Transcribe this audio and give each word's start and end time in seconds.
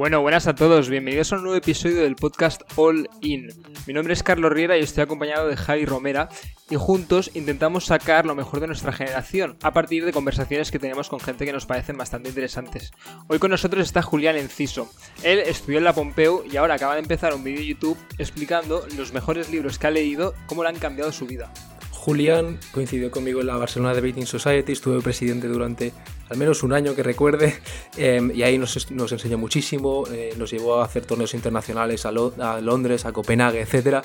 Bueno, 0.00 0.22
buenas 0.22 0.46
a 0.46 0.54
todos, 0.54 0.88
bienvenidos 0.88 1.30
a 1.30 1.36
un 1.36 1.42
nuevo 1.42 1.58
episodio 1.58 2.00
del 2.00 2.16
podcast 2.16 2.62
All 2.76 3.06
In. 3.20 3.50
Mi 3.86 3.92
nombre 3.92 4.14
es 4.14 4.22
Carlos 4.22 4.50
Riera 4.50 4.78
y 4.78 4.80
estoy 4.80 5.02
acompañado 5.02 5.46
de 5.46 5.58
Javi 5.58 5.84
Romera 5.84 6.30
y 6.70 6.76
juntos 6.76 7.30
intentamos 7.34 7.84
sacar 7.84 8.24
lo 8.24 8.34
mejor 8.34 8.60
de 8.60 8.66
nuestra 8.66 8.92
generación 8.92 9.58
a 9.62 9.74
partir 9.74 10.06
de 10.06 10.14
conversaciones 10.14 10.70
que 10.70 10.78
tenemos 10.78 11.10
con 11.10 11.20
gente 11.20 11.44
que 11.44 11.52
nos 11.52 11.66
parecen 11.66 11.98
bastante 11.98 12.30
interesantes. 12.30 12.92
Hoy 13.28 13.38
con 13.38 13.50
nosotros 13.50 13.84
está 13.84 14.00
Julián 14.00 14.36
Enciso. 14.36 14.90
Él 15.22 15.40
estudió 15.40 15.76
en 15.76 15.84
la 15.84 15.92
Pompeu 15.92 16.44
y 16.50 16.56
ahora 16.56 16.76
acaba 16.76 16.94
de 16.94 17.00
empezar 17.00 17.34
un 17.34 17.44
vídeo 17.44 17.60
YouTube 17.60 17.98
explicando 18.16 18.86
los 18.96 19.12
mejores 19.12 19.50
libros 19.50 19.78
que 19.78 19.86
ha 19.86 19.90
leído, 19.90 20.32
cómo 20.46 20.62
le 20.62 20.70
han 20.70 20.78
cambiado 20.78 21.12
su 21.12 21.26
vida. 21.26 21.52
Julián 22.00 22.58
coincidió 22.72 23.10
conmigo 23.10 23.42
en 23.42 23.46
la 23.46 23.58
Barcelona 23.58 23.92
Debating 23.92 24.24
Society, 24.24 24.72
estuve 24.72 25.02
presidente 25.02 25.48
durante 25.48 25.92
al 26.30 26.38
menos 26.38 26.62
un 26.62 26.72
año 26.72 26.94
que 26.94 27.02
recuerde 27.02 27.52
em, 27.98 28.34
y 28.34 28.42
ahí 28.42 28.56
nos, 28.56 28.74
enseñó 29.12 29.36
muchísimo, 29.36 30.04
eh, 30.10 30.32
nos 30.38 30.50
llevó 30.50 30.80
a 30.80 30.86
hacer 30.86 31.04
torneos 31.04 31.34
internacionales 31.34 32.06
a, 32.06 32.10
Londres, 32.62 33.04
a 33.04 33.12
Copenhague, 33.12 33.60
etc. 33.60 34.02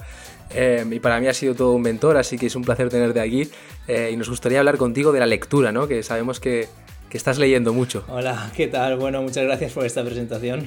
Em, 0.49 0.91
y 0.91 0.99
para 0.99 1.21
mí 1.21 1.27
ha 1.27 1.33
sido 1.33 1.55
todo 1.55 1.71
un 1.71 1.83
mentor, 1.83 2.17
así 2.17 2.37
que 2.37 2.47
es 2.47 2.55
un 2.57 2.65
placer 2.65 2.89
tenerte 2.89 3.21
aquí 3.21 3.49
eh, 3.87 4.09
y 4.11 4.17
nos 4.17 4.29
gustaría 4.29 4.59
hablar 4.59 4.75
contigo 4.75 5.13
de 5.13 5.21
la 5.21 5.25
lectura, 5.25 5.71
¿no? 5.71 5.87
que 5.87 6.03
sabemos 6.03 6.41
que, 6.41 6.67
que 7.09 7.17
estás 7.17 7.39
leyendo 7.39 7.71
mucho. 7.71 8.03
Hola, 8.09 8.51
¿qué 8.57 8.67
tal? 8.67 8.97
Bueno, 8.97 9.21
muchas 9.21 9.45
gracias 9.45 9.71
por 9.71 9.85
esta 9.85 10.03
presentación 10.03 10.65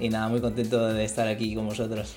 y 0.00 0.08
nada, 0.08 0.28
muy 0.28 0.40
contento 0.40 0.84
de 0.88 1.04
estar 1.04 1.28
aquí 1.28 1.54
con 1.54 1.66
vosotros. 1.66 2.16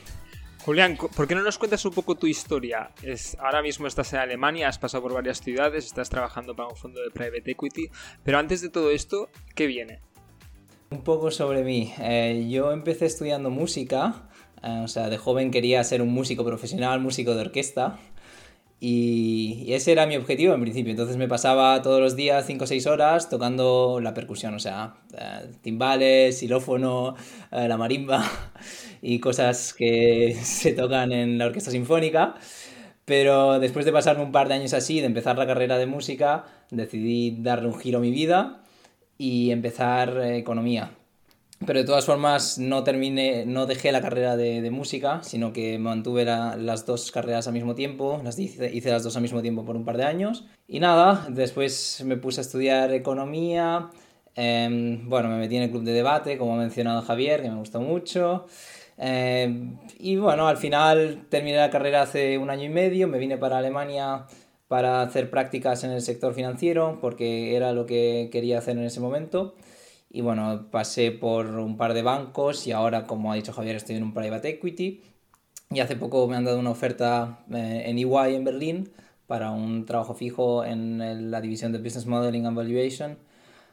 Julián, 0.69 0.97
¿por 0.97 1.27
qué 1.27 1.33
no 1.33 1.41
nos 1.41 1.57
cuentas 1.57 1.83
un 1.85 1.93
poco 1.93 2.13
tu 2.13 2.27
historia? 2.27 2.91
Es, 3.01 3.35
ahora 3.39 3.63
mismo 3.63 3.87
estás 3.87 4.13
en 4.13 4.19
Alemania, 4.19 4.67
has 4.67 4.77
pasado 4.77 5.01
por 5.01 5.15
varias 5.15 5.41
ciudades, 5.41 5.83
estás 5.87 6.11
trabajando 6.11 6.55
para 6.55 6.69
un 6.69 6.75
fondo 6.75 7.01
de 7.01 7.09
private 7.09 7.49
equity, 7.49 7.89
pero 8.23 8.37
antes 8.37 8.61
de 8.61 8.69
todo 8.69 8.91
esto, 8.91 9.31
¿qué 9.55 9.65
viene? 9.65 9.99
Un 10.91 11.03
poco 11.03 11.31
sobre 11.31 11.63
mí. 11.63 11.91
Eh, 11.97 12.45
yo 12.51 12.71
empecé 12.71 13.07
estudiando 13.07 13.49
música, 13.49 14.29
eh, 14.61 14.81
o 14.83 14.87
sea, 14.87 15.09
de 15.09 15.17
joven 15.17 15.49
quería 15.49 15.83
ser 15.83 16.03
un 16.03 16.13
músico 16.13 16.45
profesional, 16.45 16.99
músico 16.99 17.33
de 17.33 17.41
orquesta, 17.41 17.97
y, 18.79 19.73
ese 19.73 19.91
era 19.91 20.05
mi 20.05 20.15
objetivo 20.15 20.53
en 20.53 20.61
principio. 20.61 20.91
Entonces 20.91 21.17
me 21.17 21.27
pasaba 21.27 21.81
todos 21.81 21.99
los 21.99 22.15
días 22.15 22.45
5 22.45 22.63
o 22.63 22.67
6 22.67 22.87
horas 22.87 23.29
tocando 23.29 23.99
la 24.01 24.13
percusión, 24.13 24.53
o 24.53 24.59
sea, 24.59 24.95
eh, 25.17 25.51
timbales, 25.61 26.39
xilófono, 26.39 27.15
eh, 27.51 27.67
la 27.67 27.77
marimba 27.77 28.23
y 29.01 29.19
cosas 29.19 29.73
que 29.73 30.35
se 30.43 30.73
tocan 30.73 31.11
en 31.11 31.37
la 31.37 31.47
orquesta 31.47 31.71
sinfónica. 31.71 32.35
Pero 33.05 33.59
después 33.59 33.85
de 33.85 33.91
pasarme 33.91 34.23
un 34.23 34.31
par 34.31 34.47
de 34.47 34.55
años 34.55 34.73
así, 34.73 34.99
de 34.99 35.07
empezar 35.07 35.37
la 35.37 35.47
carrera 35.47 35.77
de 35.77 35.87
música, 35.87 36.45
decidí 36.69 37.37
darle 37.39 37.67
un 37.69 37.79
giro 37.79 37.97
a 37.97 38.01
mi 38.01 38.11
vida 38.11 38.61
y 39.17 39.51
empezar 39.51 40.17
eh, 40.19 40.37
economía. 40.37 40.98
Pero 41.65 41.79
de 41.79 41.85
todas 41.85 42.05
formas 42.05 42.57
no 42.57 42.83
terminé, 42.83 43.45
no 43.45 43.65
dejé 43.65 43.91
la 43.91 44.01
carrera 44.01 44.37
de, 44.37 44.71
música, 44.71 45.21
sino 45.23 45.51
que 45.51 45.77
mantuve 45.77 46.23
las 46.23 46.85
dos 46.85 47.11
carreras 47.11 47.47
al 47.47 47.53
mismo 47.53 47.75
tiempo, 47.75 48.21
las 48.23 48.39
hice, 48.39 48.73
hice, 48.73 48.89
las 48.89 49.03
dos 49.03 49.15
al 49.17 49.21
mismo 49.21 49.41
tiempo 49.41 49.65
por 49.65 49.75
un 49.75 49.83
par 49.83 49.97
de 49.97 50.05
años. 50.05 50.45
Y 50.67 50.79
nada, 50.79 51.27
después 51.29 52.01
me 52.05 52.15
puse 52.15 52.39
a 52.39 52.43
estudiar 52.43 52.93
economía, 52.93 53.89
em, 54.35 55.09
bueno, 55.09 55.27
me 55.29 55.37
metí 55.37 55.57
en 55.57 55.63
el 55.63 55.69
club 55.69 55.83
de 55.83 55.91
debate, 55.91 56.37
como 56.37 56.55
ha 56.55 56.57
mencionado 56.57 57.01
Javier, 57.01 57.41
que 57.41 57.49
me 57.49 57.57
gustó 57.57 57.81
mucho. 57.81 58.45
Em, 58.97 59.77
y 59.97 60.15
bueno, 60.15 60.47
al 60.47 60.57
final 60.57 61.25
terminé 61.29 61.57
la 61.57 61.69
carrera 61.69 62.03
hace 62.03 62.37
un 62.37 62.49
año 62.49 62.65
y 62.65 62.69
medio, 62.69 63.07
me 63.07 63.17
vine 63.17 63.37
para 63.37 63.57
Alemania 63.57 64.25
para 64.69 65.01
hacer 65.01 65.29
prácticas 65.31 65.83
en 65.83 65.91
el 65.91 66.01
sector 66.01 66.33
financiero, 66.33 66.99
porque 67.01 67.55
era 67.55 67.73
lo 67.73 67.85
que 67.85 68.29
quería 68.31 68.59
hacer 68.59 68.77
en 68.77 68.83
ese 68.83 68.99
momento. 68.99 69.55
Y 70.09 70.21
bueno, 70.21 70.67
pasé 70.71 71.11
por 71.11 71.45
un 71.47 71.77
par 71.77 71.93
de 71.93 72.01
bancos 72.01 72.65
y 72.67 72.71
ahora, 72.71 73.05
como 73.05 73.31
ha 73.31 73.35
dicho 73.35 73.53
Javier, 73.53 73.75
estoy 73.75 73.95
en 73.97 74.03
un 74.03 74.13
private 74.13 74.49
equity. 74.49 75.03
Y 75.71 75.79
hace 75.81 75.95
poco 75.95 76.27
me 76.27 76.35
han 76.37 76.45
dado 76.45 76.59
una 76.59 76.71
oferta 76.71 77.45
eh, 77.53 77.83
en 77.87 77.97
EY 77.99 78.35
en 78.35 78.43
Berlín 78.45 78.91
para 79.27 79.51
un 79.51 79.85
trabajo 79.85 80.15
fijo 80.15 80.65
en 80.65 81.31
la 81.31 81.41
división 81.41 81.71
de 81.71 81.79
Business 81.79 82.07
Modeling 82.07 82.45
and 82.47 82.57
Valuation. 82.57 83.19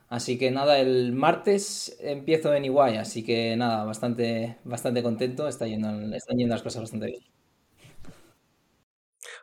Así 0.08 0.38
que 0.38 0.50
nada, 0.52 0.78
el 0.80 1.12
martes 1.12 1.96
empiezo 2.00 2.54
en 2.54 2.64
EY, 2.66 2.98
así 2.98 3.24
que 3.24 3.56
nada, 3.56 3.84
bastante, 3.84 4.58
bastante 4.64 5.02
contento, 5.02 5.48
está 5.48 5.66
yendo, 5.68 5.88
están 6.16 6.38
yendo 6.38 6.54
las 6.54 6.62
cosas 6.62 6.82
bastante 6.82 7.06
bien. 7.08 7.22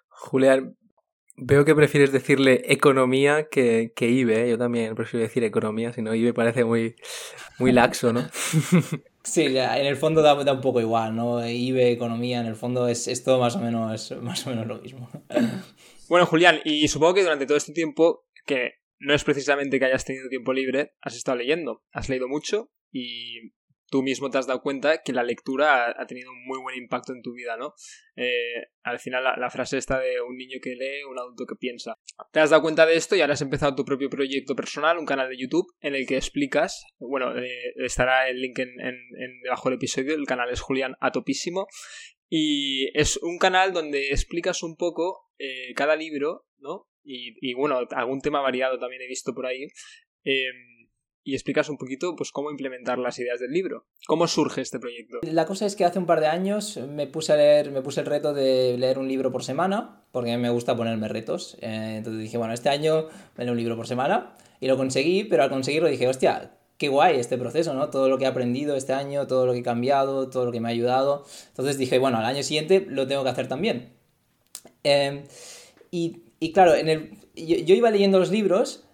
Julián, 0.10 0.76
Veo 1.36 1.66
que 1.66 1.76
prefieres 1.76 2.12
decirle 2.12 2.62
economía 2.68 3.48
que, 3.50 3.92
que 3.96 4.08
IBE. 4.08 4.46
¿eh? 4.46 4.50
Yo 4.52 4.58
también 4.58 4.94
prefiero 4.96 5.24
decir 5.24 5.44
economía, 5.44 5.92
si 5.92 6.02
no 6.02 6.14
IBE 6.14 6.34
parece 6.34 6.64
muy, 6.64 6.96
muy 7.60 7.72
laxo, 7.72 8.14
¿no? 8.14 8.28
Sí, 9.26 9.46
en 9.46 9.86
el 9.86 9.96
fondo 9.96 10.22
da, 10.22 10.36
un 10.36 10.60
poco 10.60 10.82
igual, 10.82 11.16
¿no? 11.16 11.48
IBE, 11.48 11.92
economía, 11.92 12.42
en 12.42 12.46
el 12.46 12.58
fondo 12.58 12.90
es, 12.90 13.08
es 13.08 13.24
todo 13.24 13.40
más 13.40 13.56
o, 13.56 13.60
menos, 13.60 14.12
más 14.22 14.46
o 14.46 14.50
menos 14.50 14.68
lo 14.68 14.82
mismo. 14.82 15.10
Bueno, 16.10 16.26
Julián, 16.26 16.60
y 16.66 16.90
supongo 16.90 17.14
que 17.14 17.24
durante 17.24 17.46
todo 17.46 17.58
este 17.58 17.72
tiempo, 17.72 18.26
que 18.46 18.74
no 19.00 19.14
es 19.14 19.24
precisamente 19.24 19.80
que 19.80 19.86
hayas 19.86 20.04
tenido 20.04 20.28
tiempo 20.28 20.54
libre, 20.54 20.94
has 21.02 21.16
estado 21.16 21.38
leyendo. 21.38 21.84
Has 21.92 22.10
leído 22.10 22.28
mucho 22.28 22.72
y 22.92 23.54
tú 23.94 24.02
mismo 24.02 24.32
te 24.32 24.40
has 24.40 24.48
dado 24.48 24.64
cuenta 24.64 25.04
que 25.04 25.14
la 25.14 25.22
lectura 25.22 25.94
ha, 25.96 26.08
tenido 26.08 26.32
un 26.32 26.44
muy 26.48 26.60
buen 26.60 26.76
impacto 26.76 27.14
en 27.14 27.22
tu 27.22 27.32
vida, 27.32 27.58
¿no? 27.58 27.76
Eh, 28.16 28.72
al 28.82 28.98
final 28.98 29.24
la, 29.24 29.50
frase 29.52 29.78
está 29.78 30.00
de 30.00 30.20
un 30.20 30.36
niño 30.36 30.58
que 30.64 30.72
lee, 30.72 31.04
un 31.08 31.20
adulto 31.20 31.46
que 31.46 31.56
piensa. 31.56 31.94
Te 32.32 32.40
has 32.40 32.50
dado 32.50 32.64
cuenta 32.64 32.88
de 32.88 32.96
esto 32.96 33.16
y 33.16 33.22
ahora 33.22 33.34
has 33.34 33.44
empezado 33.44 33.76
tu 33.76 33.86
propio 33.86 34.10
proyecto 34.10 34.56
personal, 34.56 34.98
un 34.98 35.06
canal 35.06 35.30
de 35.30 35.38
YouTube 35.38 35.68
en 35.80 35.94
el 35.94 36.08
que 36.08 36.16
explicas, 36.16 36.84
bueno, 36.98 37.38
eh, 37.38 37.76
estará 37.86 38.28
el 38.30 38.42
link 38.42 38.58
en, 38.58 39.42
debajo 39.44 39.70
del 39.70 39.78
episodio, 39.78 40.16
el 40.16 40.26
canal 40.26 40.50
es 40.50 40.60
Julián 40.60 40.96
Atopísimo 41.00 41.68
y 42.28 42.90
es 42.98 43.18
un 43.18 43.38
canal 43.38 43.74
donde 43.74 44.08
explicas 44.08 44.64
un 44.64 44.76
poco 44.76 45.30
eh, 45.38 45.72
cada 45.76 45.96
libro, 45.96 46.48
¿no? 46.58 46.88
Y, 47.04 47.54
bueno, 47.54 47.80
algún 47.92 48.22
tema 48.22 48.42
variado 48.42 48.80
también 48.80 49.04
he 49.04 49.08
visto 49.08 49.36
por 49.36 49.46
ahí. 49.46 49.68
Eh, 50.24 50.48
y 51.24 51.34
explicas 51.34 51.70
un 51.70 51.78
poquito 51.78 52.16
pues 52.16 52.32
cómo 52.32 52.52
implementar 52.52 53.00
las 53.00 53.18
ideas 53.20 53.40
del 53.40 53.52
libro. 53.52 53.86
¿Cómo 54.08 54.28
surge 54.28 54.62
este 54.62 54.80
proyecto? 54.80 55.20
La 55.24 55.46
cosa 55.46 55.66
es 55.66 55.76
que 55.76 55.86
hace 55.86 56.00
un 56.00 56.06
par 56.06 56.20
de 56.20 56.28
años 56.28 56.78
me 56.78 57.08
puse 57.08 57.34
a 57.34 57.38
leer, 57.38 57.72
me 57.72 57.82
puse 57.82 58.02
el 58.02 58.08
reto 58.08 58.34
de 58.34 58.78
leer 58.78 59.00
un 59.00 59.08
libro 59.08 59.32
por 59.32 59.44
semana, 59.44 60.04
porque 60.12 60.36
me 60.38 60.50
gusta 60.50 60.76
ponerme 60.76 61.08
retos. 61.08 61.58
Eh, 61.62 61.96
entonces 61.98 62.22
dije, 62.22 62.38
bueno, 62.38 62.54
este 62.54 62.70
año 62.70 63.08
me 63.38 63.46
leo 63.46 63.54
un 63.54 63.58
libro 63.58 63.76
por 63.76 63.88
semana 63.88 64.36
y 64.60 64.68
lo 64.68 64.78
conseguí, 64.78 65.24
pero 65.24 65.44
al 65.44 65.50
conseguirlo 65.50 65.88
dije, 65.88 66.08
hostia, 66.08 66.58
qué 66.78 66.90
guay 66.90 67.20
este 67.20 67.38
proceso, 67.38 67.74
¿no? 67.74 67.90
Todo 67.90 68.10
lo 68.10 68.18
que 68.18 68.26
he 68.26 68.28
aprendido 68.28 68.76
este 68.76 68.94
año, 68.94 69.28
todo 69.28 69.46
lo 69.46 69.54
que 69.54 69.60
he 69.60 69.64
cambiado, 69.64 70.30
todo 70.30 70.46
lo 70.46 70.52
que 70.52 70.60
me 70.60 70.68
ha 70.68 70.72
ayudado. 70.72 71.26
Entonces 71.50 71.78
dije, 71.78 72.00
bueno, 72.00 72.18
al 72.18 72.26
año 72.26 72.44
siguiente 72.44 72.86
lo 72.88 73.08
tengo 73.08 73.24
que 73.24 73.30
hacer 73.30 73.48
también. 73.48 73.94
Eh, 74.84 75.24
y, 75.92 76.24
y, 76.40 76.52
claro, 76.52 76.76
en 76.76 76.90
el, 76.90 77.18
yo 77.36 77.76
iba 77.76 77.90
leyendo 77.92 78.20
los 78.20 78.32
libros 78.32 78.86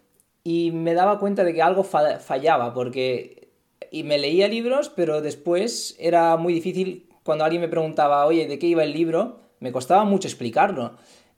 y 0.49 0.71
me 0.71 0.95
daba 0.95 1.19
cuenta 1.19 1.43
de 1.43 1.53
que 1.53 1.61
algo 1.61 1.83
fallaba, 1.83 2.73
porque 2.73 3.49
y 3.91 4.01
me 4.01 4.17
leía 4.17 4.47
libros, 4.47 4.89
pero 4.89 5.21
después 5.21 5.95
era 5.99 6.37
muy 6.37 6.55
difícil 6.55 7.07
cuando 7.21 7.43
alguien 7.43 7.61
me 7.61 7.67
preguntaba, 7.67 8.25
oye, 8.25 8.47
¿de 8.47 8.57
qué 8.57 8.65
iba 8.65 8.83
el 8.83 8.91
libro? 8.91 9.41
Me 9.59 9.71
costaba 9.71 10.05
mucho 10.05 10.27
explicarlo. 10.27 10.93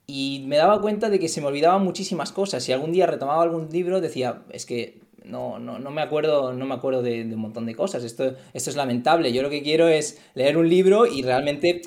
Y 0.06 0.44
me 0.46 0.56
daba 0.56 0.80
cuenta 0.80 1.10
de 1.10 1.18
que 1.18 1.28
se 1.28 1.42
me 1.42 1.48
olvidaban 1.48 1.84
muchísimas 1.84 2.32
cosas. 2.32 2.64
Si 2.64 2.72
algún 2.72 2.90
día 2.90 3.06
retomaba 3.06 3.42
algún 3.42 3.68
libro, 3.70 4.00
decía, 4.00 4.44
es 4.48 4.64
que 4.64 5.02
no, 5.24 5.58
no, 5.58 5.78
no 5.78 5.90
me 5.90 6.00
acuerdo, 6.00 6.54
no 6.54 6.64
me 6.64 6.74
acuerdo 6.74 7.02
de, 7.02 7.26
de, 7.26 7.34
un 7.34 7.42
montón 7.42 7.66
de 7.66 7.74
cosas. 7.74 8.04
Esto, 8.04 8.34
esto 8.54 8.70
es 8.70 8.76
lamentable. 8.76 9.30
Yo 9.34 9.42
lo 9.42 9.50
que 9.50 9.62
quiero 9.62 9.88
es 9.88 10.22
leer 10.32 10.56
un 10.56 10.70
libro 10.70 11.04
y 11.04 11.20
realmente, 11.20 11.82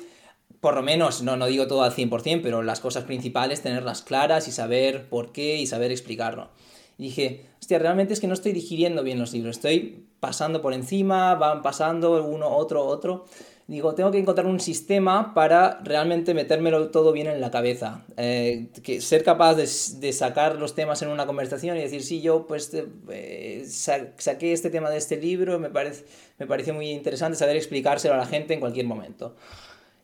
por 0.60 0.76
lo 0.76 0.82
menos, 0.82 1.22
no, 1.22 1.36
no 1.36 1.46
digo 1.46 1.66
todo 1.66 1.82
al 1.82 1.92
100%, 1.92 2.38
pero 2.40 2.62
las 2.62 2.78
cosas 2.78 3.02
principales, 3.02 3.62
tenerlas 3.62 4.02
claras 4.02 4.46
y 4.46 4.52
saber 4.52 5.08
por 5.08 5.32
qué 5.32 5.56
y 5.56 5.66
saber 5.66 5.90
explicarlo. 5.90 6.50
Y 6.98 7.04
dije, 7.04 7.46
hostia, 7.60 7.78
realmente 7.78 8.14
es 8.14 8.20
que 8.20 8.26
no 8.26 8.34
estoy 8.34 8.52
digiriendo 8.52 9.02
bien 9.02 9.18
los 9.18 9.32
libros, 9.32 9.56
estoy 9.56 10.06
pasando 10.20 10.62
por 10.62 10.72
encima, 10.72 11.34
van 11.34 11.62
pasando 11.62 12.24
uno, 12.24 12.48
otro, 12.48 12.84
otro. 12.84 13.26
Digo, 13.68 13.96
tengo 13.96 14.12
que 14.12 14.18
encontrar 14.18 14.46
un 14.46 14.60
sistema 14.60 15.34
para 15.34 15.80
realmente 15.82 16.34
metérmelo 16.34 16.90
todo 16.90 17.12
bien 17.12 17.26
en 17.26 17.40
la 17.40 17.50
cabeza. 17.50 18.04
Eh, 18.16 18.68
que 18.84 19.00
ser 19.00 19.24
capaz 19.24 19.54
de, 19.56 19.68
de, 19.98 20.12
sacar 20.12 20.54
los 20.56 20.76
temas 20.76 21.02
en 21.02 21.08
una 21.08 21.26
conversación 21.26 21.76
y 21.76 21.80
decir, 21.80 22.04
sí, 22.04 22.20
yo 22.20 22.46
pues 22.46 22.70
eh, 23.10 23.64
saqué 23.66 24.52
este 24.52 24.70
tema 24.70 24.88
de 24.88 24.98
este 24.98 25.16
libro, 25.16 25.58
me 25.58 25.68
parece, 25.68 26.04
me 26.38 26.46
parece 26.46 26.72
muy 26.72 26.90
interesante 26.90 27.36
saber 27.36 27.56
explicárselo 27.56 28.14
a 28.14 28.18
la 28.18 28.26
gente 28.26 28.54
en 28.54 28.60
cualquier 28.60 28.86
momento. 28.86 29.34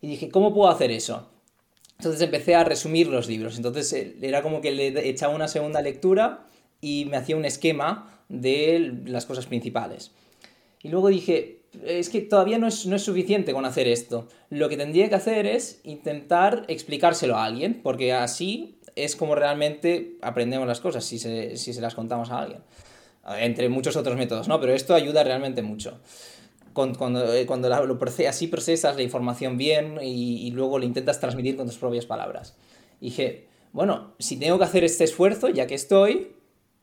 Y 0.01 0.09
dije, 0.09 0.29
¿cómo 0.29 0.53
puedo 0.53 0.69
hacer 0.69 0.91
eso? 0.91 1.29
Entonces 1.99 2.21
empecé 2.21 2.57
a 2.57 2.65
resumir 2.65 3.07
los 3.07 3.29
libros. 3.29 3.57
Entonces 3.57 3.93
eh, 3.93 4.17
era 4.23 4.43
como 4.43 4.61
que 4.61 4.73
le 4.73 5.09
echaba 5.09 5.33
una 5.33 5.47
segunda 5.47 5.81
lectura 5.83 6.47
y 6.83 7.07
me 7.07 7.17
hacía 7.17 7.37
un 7.37 7.47
esquema 7.47 8.21
de 8.29 9.01
las 9.07 9.25
cosas 9.25 9.47
principales. 9.47 10.11
Y 10.83 10.91
luego 10.91 11.09
dije, 11.09 11.61
es 11.85 12.11
que 12.11 12.21
todavía 12.21 12.59
no 12.59 12.67
es, 12.67 12.85
no 12.85 12.97
es, 12.97 13.03
suficiente 13.03 13.55
con 13.55 13.65
hacer 13.65 13.87
esto. 13.87 14.29
Lo 14.51 14.69
que 14.69 14.77
tendría 14.77 15.09
que 15.09 15.15
hacer 15.15 15.47
es 15.47 15.81
intentar 15.85 16.65
explicárselo 16.69 17.37
a 17.37 17.45
alguien, 17.45 17.81
porque 17.83 18.13
así 18.13 18.77
es 18.97 19.17
como 19.17 19.35
realmente 19.35 20.17
aprendemos 20.21 20.67
las 20.67 20.81
cosas, 20.81 21.05
si 21.05 21.19
se, 21.19 21.81
las 21.81 21.95
contamos 21.95 22.31
a 22.31 22.41
alguien. 22.41 22.61
Entre 23.39 23.69
muchos 23.69 23.97
otros 23.97 24.17
métodos, 24.17 24.49
¿no? 24.49 24.61
Pero 24.61 24.75
esto 24.75 24.95
ayuda 24.95 25.23
realmente 25.23 25.63
mucho. 25.63 26.01
cuando, 26.75 27.33
eh, 27.33 27.47
cuando 27.47 27.69
lo 27.69 27.99
así 28.29 28.49
procesas 28.49 28.97
la 28.97 29.03
información 29.03 29.57
bien 29.57 29.99
y, 30.03 30.51
luego 30.51 30.79
lo 30.79 30.85
intentas 30.85 31.21
transmitir 31.21 31.57
con 31.57 31.67
tus 31.67 31.79
propias 31.79 32.07
palabras. 32.07 32.57
Y 33.01 33.07
dije, 33.07 33.47
bueno, 33.73 34.15
si 34.19 34.37
tengo 34.37 34.59
que 34.59 34.65
hacer 34.65 34.85
este 34.85 35.05
esfuerzo, 35.05 35.49
ya 35.49 35.67
que 35.67 35.75
estoy, 35.75 36.33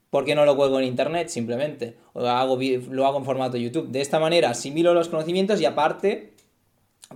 ¿por 0.10 0.26
qué 0.26 0.36
no 0.36 0.46
lo 0.46 0.56
cuelgo 0.56 0.80
en 0.80 0.86
internet 0.86 1.30
simplemente? 1.30 1.96
O 2.14 2.26
hago, 2.26 2.58
lo 2.90 3.06
hago 3.06 3.18
en 3.18 3.26
formato 3.26 3.58
YouTube. 3.58 3.90
De 3.90 4.02
esta 4.02 4.20
manera 4.20 4.52
asimilo 4.52 4.94
los 4.94 5.10
conocimientos 5.10 5.62
y 5.62 5.66
aparte 5.66 6.34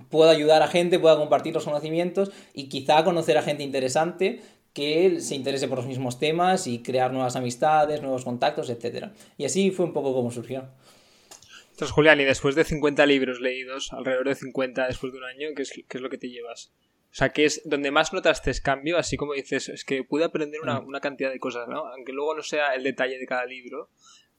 puedo 0.10 0.30
ayudar 0.30 0.62
a 0.62 0.68
gente, 0.68 1.00
puedo 1.00 1.18
compartir 1.18 1.54
los 1.54 1.66
conocimientos 1.66 2.32
y 2.54 2.70
quizá 2.70 3.04
conocer 3.04 3.38
a 3.38 3.42
gente 3.42 3.64
interesante 3.64 4.42
que 4.74 5.22
se 5.22 5.36
interese 5.36 5.68
por 5.68 5.78
los 5.78 5.88
mismos 5.88 6.18
temas 6.18 6.66
y 6.66 6.82
crear 6.82 7.14
nuevas 7.14 7.36
amistades, 7.36 8.02
nuevos 8.02 8.26
contactos, 8.26 8.70
etc. 8.70 9.10
Y 9.38 9.46
así 9.46 9.70
fue 9.70 9.86
un 9.86 9.94
poco 9.94 10.14
como 10.14 10.32
surgió. 10.32 10.68
Entonces, 11.72 11.92
Julián, 11.92 12.20
y 12.22 12.24
después 12.24 12.56
de 12.56 12.64
50 12.64 13.06
libros 13.06 13.40
leídos, 13.40 13.94
alrededor 13.94 14.28
de 14.28 14.36
50 14.36 14.88
después 14.88 15.12
de 15.12 15.20
un 15.20 15.26
año, 15.26 15.50
¿qué 15.56 15.62
es, 15.62 15.72
qué 15.72 15.98
es 15.98 16.02
lo 16.02 16.10
que 16.10 16.18
te 16.18 16.30
llevas? 16.30 16.72
O 17.14 17.16
sea, 17.16 17.30
que 17.30 17.46
es 17.46 17.62
donde 17.64 17.92
más 17.92 18.12
notaste 18.12 18.50
es 18.50 18.60
cambio, 18.60 18.98
así 18.98 19.18
como 19.18 19.34
dices, 19.34 19.70
es 19.70 19.86
que 19.86 20.04
pude 20.04 20.24
aprender 20.24 20.60
una, 20.62 20.82
mm. 20.82 20.88
una, 20.88 21.00
cantidad 21.00 21.30
de 21.30 21.38
cosas, 21.38 21.68
¿no? 21.68 21.86
Aunque 21.86 22.12
luego 22.12 22.34
no 22.34 22.42
sea 22.42 22.74
el 22.74 22.82
detalle 22.82 23.20
de 23.20 23.28
cada 23.28 23.46
libro, 23.46 23.92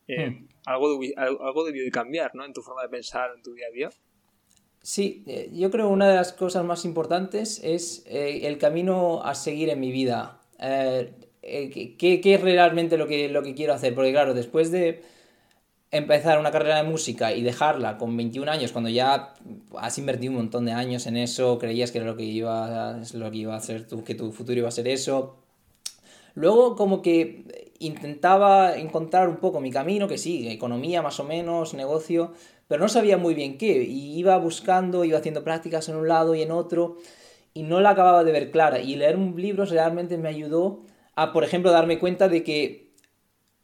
eh, 0.08 0.30
mm. 0.30 0.48
algo, 0.66 0.98
algo 1.16 1.64
debió 1.64 1.84
de 1.84 1.92
cambiar, 1.92 2.34
¿no? 2.34 2.44
En 2.44 2.52
tu 2.52 2.62
forma 2.62 2.82
de 2.82 2.88
pensar, 2.88 3.30
en 3.36 3.42
tu 3.42 3.54
día 3.54 3.66
a 3.68 3.70
día. 3.70 3.90
Sí, 4.82 5.22
eh, 5.28 5.50
yo 5.52 5.70
creo 5.70 5.86
que 5.86 5.92
una 5.92 6.08
de 6.08 6.16
las 6.16 6.32
cosas 6.32 6.64
más 6.64 6.84
importantes 6.84 7.60
es 7.62 8.04
eh, 8.06 8.40
el 8.48 8.58
camino 8.58 9.22
a 9.22 9.36
seguir 9.36 9.70
en 9.70 9.78
mi 9.78 9.92
vida. 9.92 10.42
Eh, 10.58 11.96
¿qué, 11.96 12.20
¿qué, 12.20 12.34
es 12.34 12.40
realmente 12.40 12.98
lo 12.98 13.06
que, 13.06 13.28
lo 13.28 13.44
que 13.44 13.54
quiero 13.54 13.72
hacer? 13.72 13.94
Porque 13.94 14.10
claro, 14.10 14.34
después 14.34 14.72
de 14.72 15.00
empezar 15.94 16.40
una 16.40 16.50
carrera 16.50 16.76
de 16.76 16.82
música 16.82 17.32
y 17.32 17.42
dejarla 17.42 17.98
con 17.98 18.16
21 18.16 18.50
años, 18.50 18.72
cuando 18.72 18.90
ya 18.90 19.34
has 19.78 19.98
invertido 19.98 20.32
un 20.32 20.38
montón 20.38 20.64
de 20.64 20.72
años 20.72 21.06
en 21.06 21.16
eso, 21.16 21.58
creías 21.58 21.92
que 21.92 21.98
era 21.98 22.06
lo 22.06 22.16
que 22.16 22.24
iba, 22.24 23.00
lo 23.14 23.30
que 23.30 23.36
iba 23.36 23.56
a 23.56 23.60
tu, 23.60 24.02
que 24.02 24.14
tu 24.16 24.32
futuro 24.32 24.58
iba 24.58 24.68
a 24.68 24.72
ser 24.72 24.88
eso. 24.88 25.36
Luego 26.34 26.74
como 26.74 27.00
que 27.00 27.72
intentaba 27.78 28.76
encontrar 28.76 29.28
un 29.28 29.36
poco 29.36 29.60
mi 29.60 29.70
camino, 29.70 30.08
que 30.08 30.18
sí, 30.18 30.48
economía 30.48 31.00
más 31.00 31.20
o 31.20 31.24
menos, 31.24 31.74
negocio, 31.74 32.32
pero 32.66 32.82
no 32.82 32.88
sabía 32.88 33.16
muy 33.16 33.34
bien 33.34 33.56
qué, 33.56 33.84
y 33.84 34.18
iba 34.18 34.36
buscando, 34.38 35.04
iba 35.04 35.18
haciendo 35.18 35.44
prácticas 35.44 35.88
en 35.88 35.94
un 35.96 36.08
lado 36.08 36.34
y 36.34 36.42
en 36.42 36.50
otro, 36.50 36.96
y 37.52 37.62
no 37.62 37.80
la 37.80 37.90
acababa 37.90 38.24
de 38.24 38.32
ver 38.32 38.50
clara, 38.50 38.80
y 38.80 38.96
leer 38.96 39.16
un 39.16 39.40
libro 39.40 39.64
realmente 39.64 40.18
me 40.18 40.28
ayudó 40.28 40.80
a, 41.14 41.32
por 41.32 41.44
ejemplo, 41.44 41.70
darme 41.70 42.00
cuenta 42.00 42.28
de 42.28 42.42
que 42.42 42.83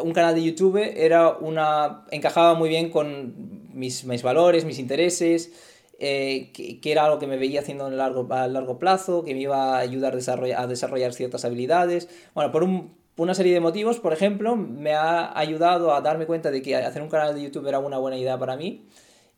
un 0.03 0.13
canal 0.13 0.35
de 0.35 0.43
YouTube 0.43 0.77
era 0.79 1.31
una 1.31 2.05
encajaba 2.11 2.55
muy 2.55 2.69
bien 2.69 2.91
con 2.91 3.69
mis, 3.73 4.05
mis 4.05 4.23
valores, 4.23 4.65
mis 4.65 4.79
intereses, 4.79 5.53
eh, 5.99 6.51
que, 6.53 6.81
era 6.91 7.05
algo 7.05 7.19
que 7.19 7.27
me 7.27 7.37
veía 7.37 7.61
haciendo 7.61 7.87
a 7.87 7.91
largo, 7.91 8.27
a 8.33 8.49
largo 8.49 8.79
plazo, 8.79 9.23
que 9.23 9.35
me 9.35 9.41
iba 9.41 9.77
a 9.77 9.79
ayudar 9.79 10.15
a 10.15 10.17
desarrollar, 10.17 10.61
a 10.61 10.67
desarrollar 10.67 11.13
ciertas 11.13 11.45
habilidades. 11.45 12.09
Bueno, 12.35 12.53
por 12.53 12.63
un, 12.63 12.95
una 13.17 13.35
serie 13.35 13.53
de 13.53 13.61
motivos, 13.61 14.01
por 14.01 14.13
ejemplo, 14.13 14.57
me 14.57 14.95
ha 14.95 15.39
ayudado 15.39 15.95
a 15.95 16.01
darme 16.01 16.27
cuenta 16.27 16.51
de 16.51 16.63
que 16.63 16.77
hacer 16.77 17.03
un 17.03 17.11
canal 17.11 17.35
de 17.35 17.43
YouTube 17.43 17.67
era 17.67 17.79
una 17.79 17.99
buena 17.99 18.17
idea 18.17 18.39
para 18.39 18.57
mí 18.57 18.87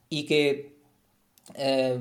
y 0.08 0.26
que, 0.26 0.76
eh, 1.56 1.98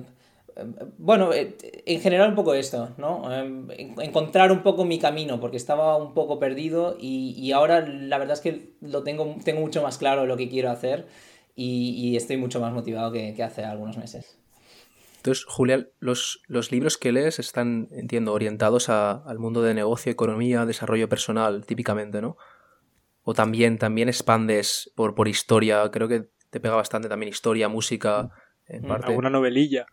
bueno, 0.98 1.34
eh, 1.34 1.58
en 1.86 2.02
general 2.02 2.30
un 2.30 2.36
poco 2.36 2.54
esto, 2.54 2.94
¿no? 2.98 3.34
Em, 3.34 3.68
encontrar 4.00 4.52
un 4.52 4.64
poco 4.64 4.86
mi 4.86 5.00
camino, 5.00 5.40
porque 5.40 5.58
estaba 5.58 5.98
un 5.98 6.14
poco 6.14 6.40
perdido 6.40 6.98
y, 7.00 7.52
ahora 7.52 7.82
la 7.82 8.18
verdad 8.18 8.34
es 8.34 8.42
que 8.42 8.74
lo 8.82 9.04
tengo, 9.04 9.36
tengo 9.44 9.62
mucho 9.62 9.82
más 9.82 9.98
claro 9.98 10.26
lo 10.26 10.38
que 10.38 10.50
quiero 10.50 10.70
hacer 10.70 11.08
y, 11.56 12.16
estoy 12.16 12.38
mucho 12.38 12.60
más 12.60 12.74
motivado 12.74 13.12
que, 13.12 13.34
que 13.34 13.44
hace 13.44 13.64
algunos 13.64 13.98
meses. 13.98 14.38
Entonces, 15.18 15.46
Julián, 15.46 15.90
los, 16.00 16.42
los, 16.48 16.72
libros 16.72 16.98
que 16.98 17.12
lees 17.12 17.38
están, 17.38 17.90
entiendo, 17.92 18.34
orientados 18.34 18.90
al 18.90 19.38
mundo 19.38 19.62
de 19.62 19.76
negocio, 19.76 20.12
economía, 20.12 20.66
desarrollo 20.66 21.10
personal, 21.10 21.64
típicamente, 21.66 22.22
¿no? 22.22 22.38
O 23.22 23.36
también, 23.36 23.78
también 23.78 24.10
expandes 24.10 24.92
por, 24.96 25.14
por 25.14 25.28
historia, 25.28 25.88
creo 25.92 26.08
que 26.08 26.30
te 26.50 26.60
pega 26.60 26.76
bastante 26.76 27.08
también 27.08 27.30
historia, 27.30 27.70
música, 27.70 28.32
en 28.68 28.84
mm, 28.84 28.88
parte. 28.88 29.08
Alguna 29.08 29.30
novelilla. 29.30 29.86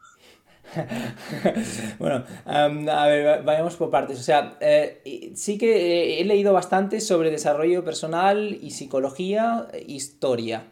bueno, 1.99 2.25
a 2.45 3.07
ver, 3.07 3.43
vayamos 3.43 3.77
por 3.77 3.91
partes. 3.91 4.19
O 4.19 4.23
sea, 4.23 4.57
eh, 4.61 5.33
sí 5.35 5.59
que 5.59 6.21
he 6.21 6.25
leído 6.25 6.53
bastante 6.53 7.01
sobre 7.01 7.31
desarrollo 7.31 7.85
personal 7.85 8.59
y 8.61 8.71
psicología, 8.71 9.69
e 9.73 9.85
historia. 9.93 10.65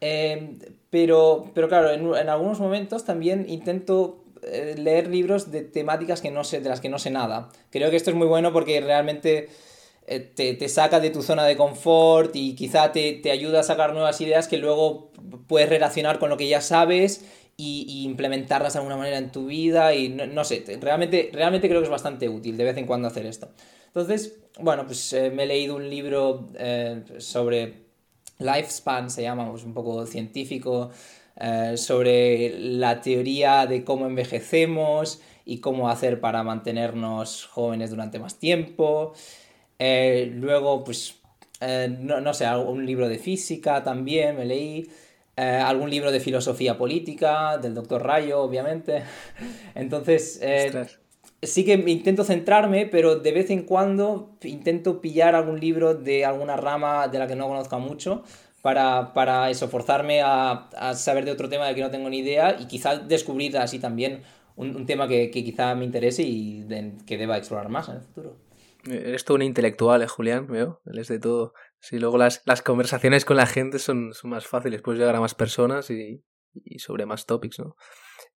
Em, 0.00 0.58
pero, 0.90 1.50
pero 1.54 1.68
claro, 1.68 1.90
en, 1.90 2.28
algunos 2.28 2.60
momentos 2.60 3.04
también 3.04 3.46
intento 3.48 4.24
eh, 4.42 4.74
leer 4.78 5.08
libros 5.08 5.50
de 5.50 5.62
temáticas 5.62 6.20
que 6.20 6.30
no 6.30 6.44
sé, 6.44 6.60
de 6.60 6.68
las 6.68 6.80
que 6.80 6.88
no 6.88 6.98
sé 6.98 7.10
nada. 7.10 7.50
Creo 7.70 7.90
que 7.90 7.96
esto 7.96 8.10
es 8.10 8.16
muy 8.16 8.26
bueno 8.26 8.52
porque 8.52 8.80
realmente 8.80 9.48
eh, 10.06 10.20
te, 10.20 10.68
saca 10.68 11.00
de 11.00 11.10
tu 11.10 11.22
zona 11.22 11.44
de 11.44 11.56
confort 11.56 12.34
y 12.34 12.54
quizá 12.54 12.92
te, 12.92 13.20
ayuda 13.30 13.60
a 13.60 13.62
sacar 13.62 13.92
nuevas 13.92 14.20
ideas 14.22 14.48
que 14.48 14.56
luego 14.56 15.10
puedes 15.46 15.68
relacionar 15.68 16.18
con 16.18 16.30
lo 16.30 16.38
que 16.38 16.48
ya 16.48 16.62
sabes 16.62 17.24
y, 17.58 18.04
implementarlas 18.04 18.72
de 18.72 18.78
alguna 18.78 18.96
manera 18.96 19.18
en 19.18 19.30
tu 19.30 19.46
vida 19.46 19.94
y 19.94 20.08
no, 20.08 20.44
sé, 20.44 20.64
realmente, 20.80 21.30
realmente 21.32 21.68
creo 21.68 21.80
que 21.80 21.86
es 21.86 21.90
bastante 21.90 22.28
útil 22.30 22.56
de 22.56 22.64
vez 22.64 22.76
en 22.78 22.86
cuando 22.86 23.08
hacer 23.08 23.26
esto. 23.26 23.50
Entonces, 23.88 24.38
bueno, 24.58 24.86
pues 24.86 25.12
eh, 25.12 25.30
me 25.30 25.42
he 25.42 25.46
leído 25.46 25.76
un 25.76 25.90
libro 25.90 26.48
sobre 27.18 27.88
Lifespan 28.38 29.10
se 29.10 29.22
llama, 29.22 29.50
pues 29.50 29.64
un 29.64 29.74
poco 29.74 30.06
científico, 30.06 30.90
eh, 31.36 31.76
sobre 31.76 32.58
la 32.58 33.00
teoría 33.00 33.66
de 33.66 33.84
cómo 33.84 34.06
envejecemos 34.06 35.20
y 35.44 35.58
cómo 35.58 35.88
hacer 35.88 36.20
para 36.20 36.42
mantenernos 36.42 37.46
jóvenes 37.46 37.90
durante 37.90 38.18
más 38.18 38.38
tiempo. 38.38 39.12
Eh, 39.78 40.30
luego, 40.34 40.84
pues, 40.84 41.16
eh, 41.60 41.88
no, 42.00 42.20
no, 42.20 42.34
sé, 42.34 42.46
un 42.56 42.86
libro 42.86 43.08
de 43.08 43.18
física 43.18 43.82
también 43.82 44.36
me 44.36 44.44
leí. 44.44 44.88
Algún 45.38 45.90
libro 45.90 46.10
de 46.10 46.20
filosofía 46.20 46.76
política, 46.76 47.58
del 47.58 47.74
doctor 47.74 48.02
Rayo, 48.04 48.40
obviamente. 48.40 49.02
Entonces, 49.74 50.40
sí 51.42 51.64
que 51.64 51.74
intento 51.74 52.24
centrarme, 52.24 52.86
pero 52.86 53.16
de 53.16 53.32
vez 53.32 53.50
en 53.50 53.62
cuando 53.62 54.36
intento 54.42 55.00
pillar 55.00 55.34
algún 55.34 55.60
libro 55.60 55.94
de 55.94 56.24
alguna 56.24 56.56
rama 56.56 57.08
de 57.08 57.18
la 57.18 57.26
que 57.26 57.36
no 57.36 57.48
conozca 57.48 57.78
mucho 57.78 58.24
para, 58.62 59.12
para 59.14 59.50
eso, 59.50 59.68
forzarme 59.68 60.20
a, 60.20 60.68
a, 60.76 60.94
saber 60.94 61.24
de 61.24 61.30
otro 61.30 61.48
tema 61.48 61.66
del 61.66 61.74
que 61.74 61.82
no 61.82 61.90
tengo 61.90 62.10
ni 62.10 62.18
idea 62.18 62.56
y 62.58 62.66
quizás 62.66 63.06
descubrir 63.08 63.56
así 63.56 63.78
también 63.78 64.22
un, 64.56 64.74
un 64.74 64.86
tema 64.86 65.06
que, 65.06 65.30
que, 65.30 65.44
quizá 65.44 65.74
me 65.74 65.84
interese 65.84 66.22
y 66.22 66.66
que 67.06 67.16
deba 67.16 67.38
explorar 67.38 67.68
más 67.68 67.88
en 67.88 67.96
el 67.96 68.00
futuro. 68.02 68.47
Eres 68.84 69.24
todo 69.24 69.36
un 69.36 69.42
intelectual, 69.42 70.02
¿eh, 70.02 70.08
Julián? 70.08 70.46
Veo, 70.46 70.80
él 70.86 70.98
es 70.98 71.08
de 71.08 71.18
todo. 71.18 71.52
Sí, 71.80 71.98
luego 71.98 72.18
las, 72.18 72.42
las 72.46 72.62
conversaciones 72.62 73.24
con 73.24 73.36
la 73.36 73.46
gente 73.46 73.78
son, 73.78 74.12
son 74.14 74.30
más 74.30 74.46
fáciles, 74.46 74.82
puedes 74.82 75.00
llegar 75.00 75.16
a 75.16 75.20
más 75.20 75.34
personas 75.34 75.90
y, 75.90 76.24
y 76.64 76.78
sobre 76.78 77.06
más 77.06 77.26
topics, 77.26 77.58
¿no? 77.58 77.76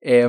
Eh, 0.00 0.28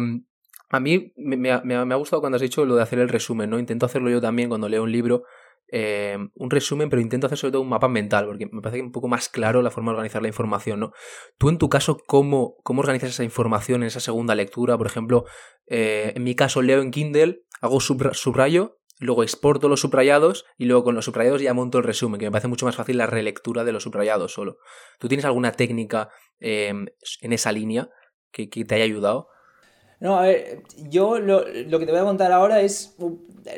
a 0.73 0.79
mí 0.79 1.13
me, 1.15 1.51
ha, 1.51 1.95
gustado 1.95 2.19
cuando 2.19 2.37
has 2.37 2.41
dicho 2.41 2.65
lo 2.65 2.75
de 2.75 2.81
hacer 2.81 2.97
el 2.97 3.09
resumen, 3.09 3.49
¿no? 3.49 3.59
Intento 3.59 3.85
hacerlo 3.85 4.09
yo 4.09 4.19
también 4.19 4.49
cuando 4.49 4.67
leo 4.67 4.81
un 4.81 4.91
libro, 4.91 5.23
eh, 5.71 6.17
un 6.33 6.49
resumen, 6.49 6.89
pero 6.89 6.99
intento 6.99 7.27
hacer 7.27 7.37
sobre 7.37 7.51
todo 7.51 7.61
un 7.61 7.69
mapa 7.69 7.87
mental, 7.87 8.25
porque 8.25 8.47
me 8.51 8.59
parece 8.59 8.77
que 8.77 8.81
es 8.81 8.85
un 8.87 8.91
poco 8.91 9.07
más 9.07 9.29
claro 9.29 9.61
la 9.61 9.69
forma 9.69 9.91
de 9.91 9.97
organizar 9.97 10.23
la 10.23 10.29
información, 10.29 10.79
¿no? 10.79 10.91
Tú 11.37 11.49
en 11.49 11.59
tu 11.59 11.69
caso, 11.69 11.97
¿cómo, 12.07 12.55
cómo 12.63 12.79
organizas 12.79 13.11
esa 13.11 13.23
información 13.23 13.83
en 13.83 13.87
esa 13.87 13.99
segunda 13.99 14.33
lectura? 14.33 14.75
Por 14.75 14.87
ejemplo, 14.87 15.25
eh, 15.67 16.13
en 16.15 16.23
mi 16.23 16.33
caso 16.33 16.63
leo 16.63 16.81
en 16.81 16.89
Kindle, 16.89 17.43
hago 17.61 17.79
subrayo, 17.79 18.79
luego 18.99 19.23
exporto 19.23 19.67
los 19.67 19.81
subrayados 19.81 20.45
y 20.57 20.65
luego 20.65 20.83
con 20.83 20.95
los 20.95 21.05
subrayados 21.05 21.41
ya 21.41 21.53
monto 21.53 21.77
el 21.77 21.83
resumen, 21.83 22.19
que 22.19 22.25
me 22.25 22.31
parece 22.31 22.47
mucho 22.47 22.65
más 22.65 22.75
fácil 22.75 22.97
la 22.97 23.07
relectura 23.07 23.63
de 23.63 23.71
los 23.71 23.83
subrayados 23.83 24.33
solo. 24.33 24.57
¿Tú 24.99 25.07
tienes 25.07 25.25
alguna 25.25 25.51
técnica 25.51 26.09
eh, 26.39 26.73
en 27.21 27.33
esa 27.33 27.51
línea 27.51 27.89
que, 28.31 28.47
te 28.47 28.75
haya 28.75 28.83
ayudado? 28.83 29.29
No, 29.99 30.17
a 30.17 30.23
ver, 30.23 30.63
yo 30.89 31.19
lo, 31.19 31.45
que 31.45 31.85
te 31.85 31.91
voy 31.91 32.01
a 32.01 32.03
contar 32.03 32.31
ahora 32.31 32.61
es, 32.61 32.95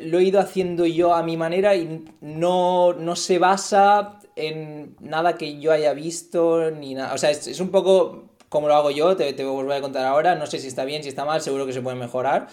lo 0.02 0.18
he 0.18 0.24
ido 0.24 0.38
haciendo 0.38 0.86
yo 0.86 1.14
a 1.14 1.22
mi 1.22 1.36
manera 1.36 1.74
y 1.74 2.04
no, 2.20 2.92
no 2.92 3.16
se 3.16 3.38
basa 3.38 4.20
en 4.36 4.94
nada 5.00 5.36
que 5.36 5.58
yo 5.58 5.72
haya 5.72 5.92
visto 5.92 6.70
ni 6.70 6.94
nada. 6.94 7.14
O 7.14 7.18
sea, 7.18 7.30
es, 7.30 7.58
un 7.58 7.70
poco 7.70 8.36
como 8.48 8.68
lo 8.68 8.74
hago 8.74 8.90
yo, 8.90 9.16
te, 9.16 9.32
te 9.32 9.44
voy 9.44 9.74
a 9.74 9.80
contar 9.80 10.06
ahora, 10.06 10.36
no 10.36 10.46
sé 10.46 10.60
si 10.60 10.68
está 10.68 10.84
bien, 10.84 11.02
si 11.02 11.08
está 11.08 11.24
mal, 11.24 11.40
seguro 11.40 11.66
que 11.66 11.72
se 11.72 11.82
puede 11.82 11.96
mejorar. 11.96 12.46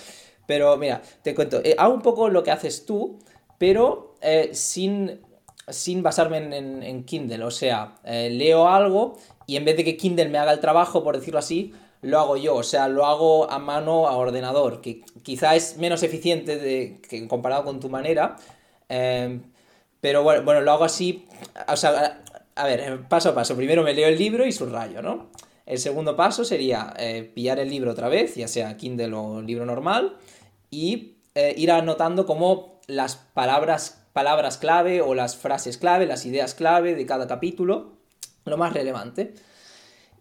Pero 0.46 0.78
mira, 0.78 1.02
te 1.22 1.34
cuento, 1.34 1.62
eh, 1.64 1.76
hago 1.78 1.94
un 1.94 2.02
poco 2.02 2.30
lo 2.30 2.44
que 2.44 2.52
haces 2.52 2.86
tú, 2.86 3.20
pero 3.58 4.16
eh, 4.22 4.50
sin, 4.54 5.22
sin 5.68 6.04
basarme 6.04 6.38
en, 6.38 6.84
en, 6.84 7.04
Kindle. 7.06 7.44
O 7.44 7.52
sea, 7.52 7.96
eh, 8.04 8.30
leo 8.30 8.68
algo 8.68 9.18
y 9.48 9.56
en 9.56 9.66
vez 9.66 9.78
de 9.78 9.84
que 9.84 9.98
Kindle 9.98 10.30
me 10.30 10.38
haga 10.38 10.52
el 10.52 10.60
trabajo, 10.60 11.04
por 11.04 11.18
decirlo 11.18 11.40
así, 11.40 11.74
lo 12.02 12.20
hago 12.20 12.38
yo, 12.38 12.56
o 12.56 12.64
sea, 12.64 12.88
lo 12.90 13.06
hago 13.06 13.50
a 13.50 13.60
mano 13.60 14.08
a 14.08 14.18
ordenador, 14.18 14.82
que 14.82 15.02
quizá 15.24 15.56
es 15.56 15.78
menos 15.78 16.04
eficiente 16.04 17.00
que 17.08 17.28
comparado 17.30 17.64
con 17.64 17.80
tu 17.80 17.90
manera, 17.90 18.36
em, 18.90 19.42
pero 20.02 20.22
bueno, 20.22 20.44
bueno, 20.44 20.60
lo 20.62 20.72
hago 20.74 20.84
así, 20.84 21.26
o 21.66 21.78
sea, 21.78 22.22
a 22.56 22.66
ver, 22.66 23.08
paso 23.08 23.30
a 23.30 23.36
paso, 23.36 23.56
primero 23.56 23.84
me 23.84 23.94
leo 23.94 24.10
el 24.10 24.18
libro 24.18 24.46
y 24.46 24.52
subrayo, 24.52 25.02
¿no? 25.02 25.30
El 25.66 25.80
segundo 25.80 26.16
paso 26.16 26.44
sería 26.44 26.94
eh, 26.98 27.32
pillar 27.34 27.58
el 27.60 27.70
libro 27.70 27.92
otra 27.92 28.10
vez, 28.10 28.36
ya 28.36 28.50
sea 28.50 28.76
Kindle 28.76 29.14
o 29.14 29.42
libro 29.42 29.66
normal, 29.66 30.18
y 30.74 31.18
eh, 31.36 31.54
ir 31.56 31.72
anotando 31.72 32.26
como 32.26 32.82
las 32.88 33.16
palabras, 33.16 34.06
palabras 34.12 34.58
clave 34.58 35.02
o 35.02 35.14
las 35.14 35.38
frases 35.38 35.78
clave, 35.78 36.08
las 36.08 36.26
ideas 36.26 36.56
clave 36.56 36.96
de 36.96 37.06
cada 37.06 37.28
capítulo, 37.28 37.94
lo 38.46 38.58
más 38.58 38.74
relevante. 38.74 39.36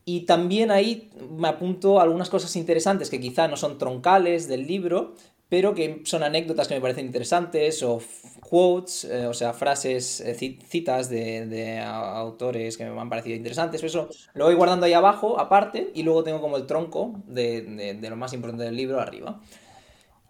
Y 0.04 0.23
también 0.23 0.71
ahí 0.71 1.11
me 1.30 1.49
apunto 1.49 2.00
algunas 2.00 2.28
cosas 2.28 2.54
interesantes 2.56 3.09
que 3.09 3.21
quizá 3.21 3.49
no 3.49 3.56
son 3.56 3.78
troncales 3.78 4.49
del 4.49 4.66
libro, 4.66 5.14
pero 5.49 5.75
que 5.75 6.00
son 6.04 6.23
anécdotas 6.23 6.66
que 6.66 6.75
me 6.75 6.80
parecen 6.80 7.06
interesantes 7.06 7.82
o 7.82 8.00
quotes, 8.40 9.04
eh, 9.04 9.26
o 9.26 9.35
sea, 9.35 9.52
frases, 9.52 10.21
eh, 10.21 10.35
citas 10.35 11.09
de, 11.09 11.78
autores 11.80 12.76
que 12.76 12.85
me 12.85 12.99
han 13.00 13.11
parecido 13.11 13.37
interesantes. 13.37 13.82
Eso 13.82 14.09
lo 14.35 14.47
voy 14.47 14.54
guardando 14.54 14.87
ahí 14.87 14.94
abajo, 14.94 15.38
aparte, 15.38 15.90
y 15.94 16.02
luego 16.02 16.25
tengo 16.25 16.40
como 16.40 16.56
el 16.56 16.66
tronco 16.66 17.12
de, 17.26 17.99
lo 18.00 18.16
más 18.16 18.32
importante 18.32 18.64
del 18.64 18.76
libro 18.76 18.99
arriba. 18.99 19.40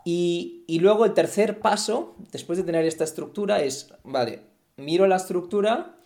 Y, 0.05 0.79
luego 0.81 1.05
el 1.05 1.15
tercer 1.15 1.61
paso, 1.61 2.17
después 2.33 2.59
de 2.59 2.65
tener 2.65 2.85
esta 2.85 3.05
estructura, 3.05 3.63
es, 3.63 3.95
vale, 4.05 4.41
miro 4.77 5.07
la 5.07 5.17
estructura 5.17 5.97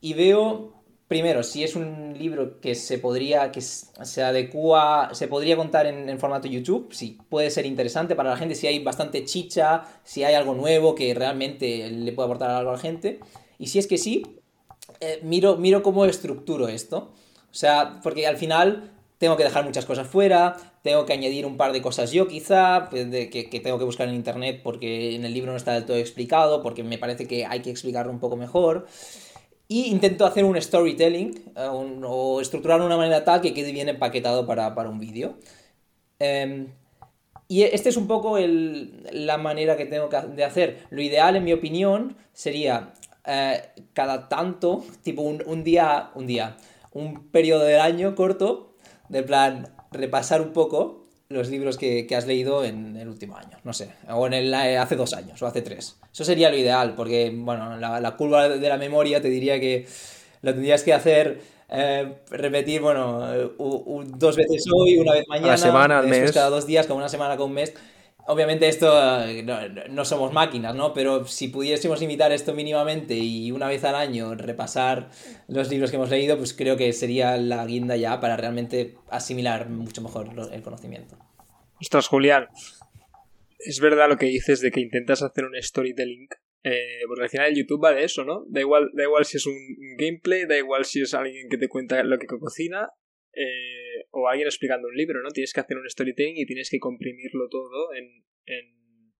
y 0.00 0.14
veo 0.14 0.82
primero, 1.08 1.42
si 1.42 1.62
es 1.62 1.76
un 1.76 2.14
libro 2.16 2.58
que 2.60 2.74
se 2.74 2.98
podría, 2.98 3.52
que 3.52 3.60
se 3.60 4.22
adecua, 4.22 5.10
se 5.12 5.28
podría 5.28 5.56
contar 5.56 5.84
en, 5.86 6.18
formato 6.18 6.48
YouTube, 6.48 6.88
si 6.94 7.18
puede 7.28 7.50
ser 7.50 7.66
interesante 7.66 8.14
para 8.14 8.30
la 8.30 8.36
gente, 8.38 8.54
si 8.54 8.66
hay 8.66 8.78
bastante 8.78 9.24
chicha, 9.26 9.84
si 10.04 10.24
hay 10.24 10.34
algo 10.34 10.54
nuevo 10.54 10.94
que 10.94 11.12
realmente 11.12 11.90
le 11.90 12.12
puede 12.12 12.26
aportar 12.26 12.50
algo 12.50 12.70
a 12.70 12.74
la 12.74 12.78
gente. 12.78 13.20
Y 13.58 13.66
si 13.66 13.78
es 13.78 13.86
que 13.86 13.98
sí, 13.98 14.40
eh, 15.00 15.20
miro, 15.22 15.58
miro 15.58 15.82
cómo 15.82 16.06
estructuro 16.06 16.68
esto. 16.68 17.12
O 17.50 17.54
sea, 17.54 18.00
porque 18.02 18.26
al 18.26 18.38
final 18.38 18.90
tengo 19.18 19.36
que 19.36 19.44
dejar 19.44 19.64
muchas 19.64 19.84
cosas 19.84 20.06
fuera, 20.06 20.56
tengo 20.82 21.06
que 21.06 21.12
añadir 21.12 21.46
un 21.46 21.56
par 21.56 21.72
de 21.72 21.80
cosas 21.80 22.12
yo 22.12 22.28
quizá, 22.28 22.88
pues, 22.90 23.10
de, 23.10 23.30
que, 23.30 23.48
que, 23.48 23.60
tengo 23.60 23.78
que 23.78 23.84
buscar 23.84 24.08
en 24.08 24.14
internet 24.14 24.60
porque 24.62 25.14
en 25.14 25.24
el 25.24 25.32
libro 25.32 25.52
no 25.52 25.56
está 25.56 25.72
del 25.74 25.86
todo 25.86 25.96
explicado, 25.96 26.62
porque 26.62 26.82
me 26.82 26.98
parece 26.98 27.26
que 27.26 27.46
hay 27.46 27.60
que 27.60 27.70
explicarlo 27.70 28.12
un 28.12 28.20
poco 28.20 28.36
mejor. 28.36 28.86
Y 29.68 29.86
intento 29.86 30.26
hacer 30.26 30.44
un 30.44 30.60
storytelling 30.60 31.52
eh, 31.56 31.68
o 31.70 32.40
estructurar 32.40 32.80
de 32.80 32.86
una 32.86 32.96
manera 32.96 33.24
tal 33.24 33.40
que 33.40 33.54
quede 33.54 33.72
bien 33.72 33.88
empaquetado 33.88 34.46
para, 34.46 34.68
un 34.88 34.98
vídeo. 34.98 35.36
Em, 36.18 36.68
y 37.48 37.62
esta 37.62 37.88
es 37.88 37.96
un 37.96 38.06
poco 38.06 38.38
la 38.38 39.38
manera 39.38 39.76
que 39.76 39.86
tengo 39.86 40.08
que 40.08 40.20
de 40.20 40.44
hacer. 40.44 40.86
Lo 40.90 41.00
ideal, 41.00 41.36
en 41.36 41.44
mi 41.44 41.52
opinión, 41.52 42.16
sería 42.32 42.92
eh, 43.24 43.62
cada 43.94 44.28
tanto, 44.28 44.84
tipo 45.02 45.22
un, 45.22 45.64
día, 45.64 46.10
un 46.14 46.26
día, 46.26 46.56
un 46.92 47.28
periodo 47.30 47.64
del 47.64 47.80
año 47.80 48.14
corto, 48.14 48.74
de 49.08 49.22
plan 49.22 49.68
repasar 49.92 50.40
un 50.40 50.52
poco 50.52 51.02
los 51.28 51.48
libros 51.48 51.78
que, 51.78 52.06
has 52.16 52.26
leído 52.26 52.64
en 52.64 52.96
el 52.96 53.08
último 53.08 53.36
año, 53.36 53.58
no 53.64 53.72
sé, 53.72 53.90
o 54.10 54.26
en 54.26 54.34
el, 54.34 54.54
eh, 54.54 54.76
hace 54.76 54.96
dos 54.96 55.14
años 55.14 55.40
o 55.42 55.46
hace 55.46 55.62
tres. 55.62 55.96
Eso 56.12 56.24
sería 56.24 56.50
lo 56.50 56.56
ideal, 56.56 56.94
porque, 56.94 57.32
bueno, 57.34 57.78
la, 57.78 58.16
curva 58.16 58.48
de 58.48 58.68
la 58.68 58.76
memoria 58.76 59.20
te 59.20 59.28
diría 59.28 59.58
que 59.58 59.86
lo 60.42 60.52
tendrías 60.52 60.82
que 60.82 60.92
hacer, 60.92 61.40
eh, 61.70 62.16
repetir, 62.30 62.82
bueno, 62.82 63.26
dos 64.06 64.36
veces 64.36 64.64
hoy, 64.74 64.98
una 64.98 65.12
vez 65.12 65.24
mañana, 65.28 65.56
semana, 65.56 65.98
al 66.00 66.08
mes. 66.08 66.32
cada 66.32 66.50
dos 66.50 66.66
días, 66.66 66.86
como 66.86 66.98
una 66.98 67.08
semana, 67.08 67.36
con 67.36 67.48
un 67.48 67.54
mes. 67.54 67.72
Obviamente 68.26 68.68
esto 68.68 68.88
eh, 69.24 69.44
no, 69.90 70.04
somos 70.04 70.32
máquinas, 70.32 70.74
¿no? 70.74 70.94
Pero 70.94 71.24
si 71.26 71.48
pudiésemos 71.48 72.00
imitar 72.02 72.30
esto 72.30 72.54
mínimamente 72.54 73.14
y 73.14 73.50
una 73.50 73.66
vez 73.66 73.82
al 73.84 73.96
año 73.96 74.34
repasar 74.36 75.10
los 75.48 75.68
libros 75.68 75.90
que 75.90 75.96
hemos 75.96 76.10
leído, 76.10 76.36
pues 76.38 76.54
creo 76.54 76.76
que 76.76 76.92
sería 76.92 77.36
la 77.36 77.66
guinda 77.66 77.96
ya 77.96 78.20
para 78.20 78.36
realmente 78.36 78.94
asimilar 79.10 79.68
mucho 79.68 80.02
mejor 80.02 80.28
el 80.52 80.62
conocimiento. 80.62 81.16
Ostras, 81.80 82.06
Julián, 82.06 82.46
es 83.58 83.80
verdad 83.80 84.08
lo 84.08 84.16
que 84.16 84.26
dices 84.26 84.60
de 84.60 84.70
que 84.70 84.80
intentas 84.80 85.22
hacer 85.22 85.44
un 85.44 85.60
storytelling, 85.60 86.28
eh, 86.62 87.00
porque 87.08 87.24
al 87.24 87.30
final 87.30 87.54
YouTube 87.56 87.84
va 87.84 87.92
de 87.92 88.04
eso, 88.04 88.24
¿no? 88.24 88.44
Da 88.48 88.60
igual, 88.60 88.90
da 88.94 89.02
igual 89.02 89.24
si 89.24 89.38
es 89.38 89.46
un 89.46 89.56
gameplay, 89.98 90.46
da 90.46 90.56
igual 90.56 90.84
si 90.84 91.02
es 91.02 91.12
alguien 91.12 91.48
que 91.48 91.58
te 91.58 91.68
cuenta 91.68 92.02
lo 92.04 92.18
que 92.18 92.26
cocina, 92.26 92.90
eh, 93.32 93.81
o 94.10 94.28
alguien 94.28 94.46
explicando 94.46 94.88
un 94.88 94.96
libro, 94.96 95.22
¿no? 95.22 95.30
Tienes 95.30 95.52
que 95.52 95.60
hacer 95.60 95.76
un 95.76 95.88
storytelling 95.88 96.36
y 96.36 96.46
tienes 96.46 96.70
que 96.70 96.78
comprimirlo 96.78 97.48
todo 97.48 97.94
en, 97.94 98.24
en, 98.46 99.12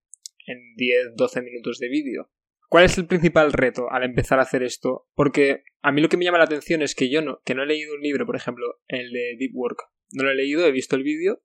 en 0.46 0.74
10, 0.76 1.16
12 1.16 1.42
minutos 1.42 1.78
de 1.78 1.88
vídeo. 1.88 2.30
¿Cuál 2.68 2.86
es 2.86 2.96
el 2.96 3.06
principal 3.06 3.52
reto 3.52 3.90
al 3.90 4.02
empezar 4.02 4.38
a 4.38 4.42
hacer 4.42 4.62
esto? 4.62 5.06
Porque 5.14 5.64
a 5.82 5.92
mí 5.92 6.00
lo 6.00 6.08
que 6.08 6.16
me 6.16 6.24
llama 6.24 6.38
la 6.38 6.44
atención 6.44 6.80
es 6.80 6.94
que 6.94 7.10
yo 7.10 7.20
no, 7.20 7.42
que 7.44 7.54
no 7.54 7.62
he 7.62 7.66
leído 7.66 7.94
un 7.94 8.00
libro, 8.00 8.24
por 8.24 8.34
ejemplo, 8.34 8.80
el 8.88 9.12
de 9.12 9.36
Deep 9.38 9.54
Work. 9.54 9.78
No 10.12 10.24
lo 10.24 10.30
he 10.30 10.34
leído, 10.34 10.66
he 10.66 10.72
visto 10.72 10.96
el 10.96 11.02
vídeo 11.02 11.42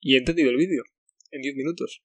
y 0.00 0.14
he 0.14 0.18
entendido 0.18 0.50
el 0.50 0.56
vídeo 0.56 0.82
en 1.30 1.42
10 1.42 1.54
minutos. 1.54 2.02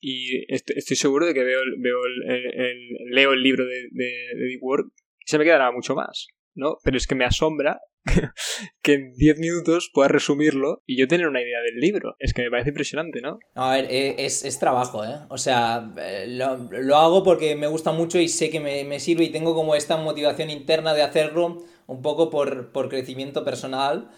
Y 0.00 0.52
estoy 0.52 0.96
seguro 0.96 1.26
de 1.26 1.34
que 1.34 1.44
veo, 1.44 1.60
veo 1.78 1.98
el, 2.06 2.88
leo 3.10 3.32
el 3.34 3.42
libro 3.42 3.64
de, 3.64 3.88
de 3.92 4.34
Deep 4.34 4.62
Work 4.62 4.92
y 5.20 5.30
se 5.30 5.38
me 5.38 5.44
quedará 5.44 5.70
mucho 5.70 5.94
más. 5.94 6.26
¿No? 6.54 6.76
Pero 6.82 6.96
es 6.96 7.06
que 7.06 7.14
me 7.14 7.24
asombra 7.24 7.80
que 8.82 8.94
en 8.94 9.12
10 9.14 9.38
minutos 9.38 9.90
pueda 9.92 10.08
resumirlo 10.08 10.82
y 10.86 10.98
yo 10.98 11.08
tener 11.08 11.26
una 11.26 11.40
idea 11.40 11.60
del 11.60 11.80
libro. 11.80 12.14
Es 12.18 12.32
que 12.32 12.42
me 12.42 12.50
parece 12.50 12.70
impresionante, 12.70 13.20
¿no? 13.20 13.38
A 13.54 13.72
ver, 13.72 13.86
eh, 13.90 14.16
es, 14.18 14.58
trabajo, 14.58 15.04
¿eh? 15.04 15.16
O 15.28 15.38
sea, 15.38 15.92
eh, 15.98 16.26
lo, 16.28 16.96
hago 16.96 17.22
porque 17.22 17.56
me 17.56 17.66
gusta 17.66 17.92
mucho 17.92 18.18
y 18.18 18.28
sé 18.28 18.50
que 18.50 18.60
me, 18.60 19.00
sirve 19.00 19.24
y 19.24 19.30
tengo 19.30 19.54
como 19.54 19.74
esta 19.74 19.96
motivación 19.96 20.50
interna 20.50 20.94
de 20.94 21.02
hacerlo 21.02 21.64
un 21.86 22.02
poco 22.02 22.30
por, 22.30 22.72
por 22.72 22.88
crecimiento 22.88 23.44
personal. 23.44 24.10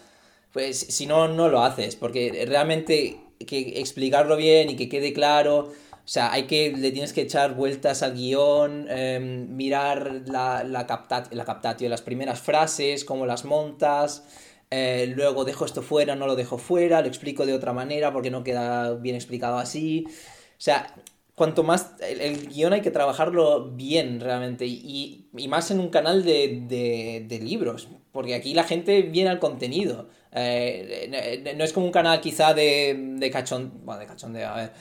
Pues 0.51 0.79
si 0.79 1.07
no, 1.07 1.27
no 1.27 1.49
lo 1.49 1.63
haces, 1.63 1.95
porque 1.95 2.45
realmente 2.47 3.17
que 3.45 3.79
explicarlo 3.79 4.35
bien 4.35 4.69
y 4.69 4.75
que 4.75 4.89
quede 4.89 5.13
claro 5.13 5.71
o 6.05 6.07
sea, 6.07 6.33
hay 6.33 6.43
que, 6.47 6.73
le 6.75 6.91
tienes 6.91 7.13
que 7.13 7.21
echar 7.21 7.55
vueltas 7.55 8.03
al 8.03 8.13
guion, 8.13 8.87
em, 8.89 9.55
mirar 9.55 10.23
la, 10.27 10.63
la, 10.63 10.85
la 11.31 11.45
captatio, 11.45 11.89
las 11.89 12.01
primeras 12.01 12.41
frases, 12.41 13.05
cómo 13.05 13.25
las 13.25 13.45
montas, 13.45 14.23
eh, 14.69 15.13
luego 15.15 15.45
dejo 15.45 15.65
esto 15.65 15.81
fuera, 15.81 16.15
no 16.15 16.27
lo 16.27 16.35
dejo 16.35 16.57
fuera, 16.57 17.01
lo 17.01 17.07
explico 17.07 17.45
de 17.45 17.53
otra 17.53 17.73
manera 17.73 18.11
porque 18.11 18.31
no 18.31 18.43
queda 18.43 18.95
bien 18.95 19.15
explicado 19.15 19.59
así. 19.59 20.05
O 20.07 20.11
sea, 20.57 20.93
cuanto 21.35 21.63
más 21.63 21.95
el, 22.01 22.47
guion 22.47 22.73
hay 22.73 22.81
que 22.81 22.91
trabajarlo 22.91 23.71
bien 23.71 24.19
realmente 24.19 24.65
y, 24.65 25.27
y 25.35 25.47
más 25.47 25.71
en 25.71 25.79
un 25.79 25.89
canal 25.89 26.23
de, 26.23 27.25
de, 27.27 27.39
libros, 27.39 27.87
porque 28.11 28.35
aquí 28.35 28.53
la 28.53 28.63
gente 28.63 29.01
viene 29.01 29.29
al 29.29 29.39
contenido. 29.39 30.09
Eh, 30.35 31.53
no 31.55 31.63
es 31.63 31.73
como 31.73 31.85
un 31.85 31.91
canal 31.91 32.21
quizá 32.21 32.53
de, 32.53 32.95
de 33.17 33.31
cachón, 33.31 33.81
bueno, 33.83 33.99
de 33.99 34.07
cachón 34.07 34.33
de, 34.33 34.43
a 34.43 34.55
ver, 34.55 34.71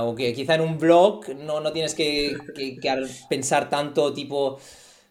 o 0.00 0.14
que 0.14 0.32
quizá 0.32 0.54
en 0.54 0.60
un 0.60 0.78
blog 0.78 1.28
no, 1.36 1.60
no 1.60 1.72
tienes 1.72 1.94
que, 1.94 2.36
pensar 3.28 3.68
tanto 3.68 4.12
tipo 4.12 4.58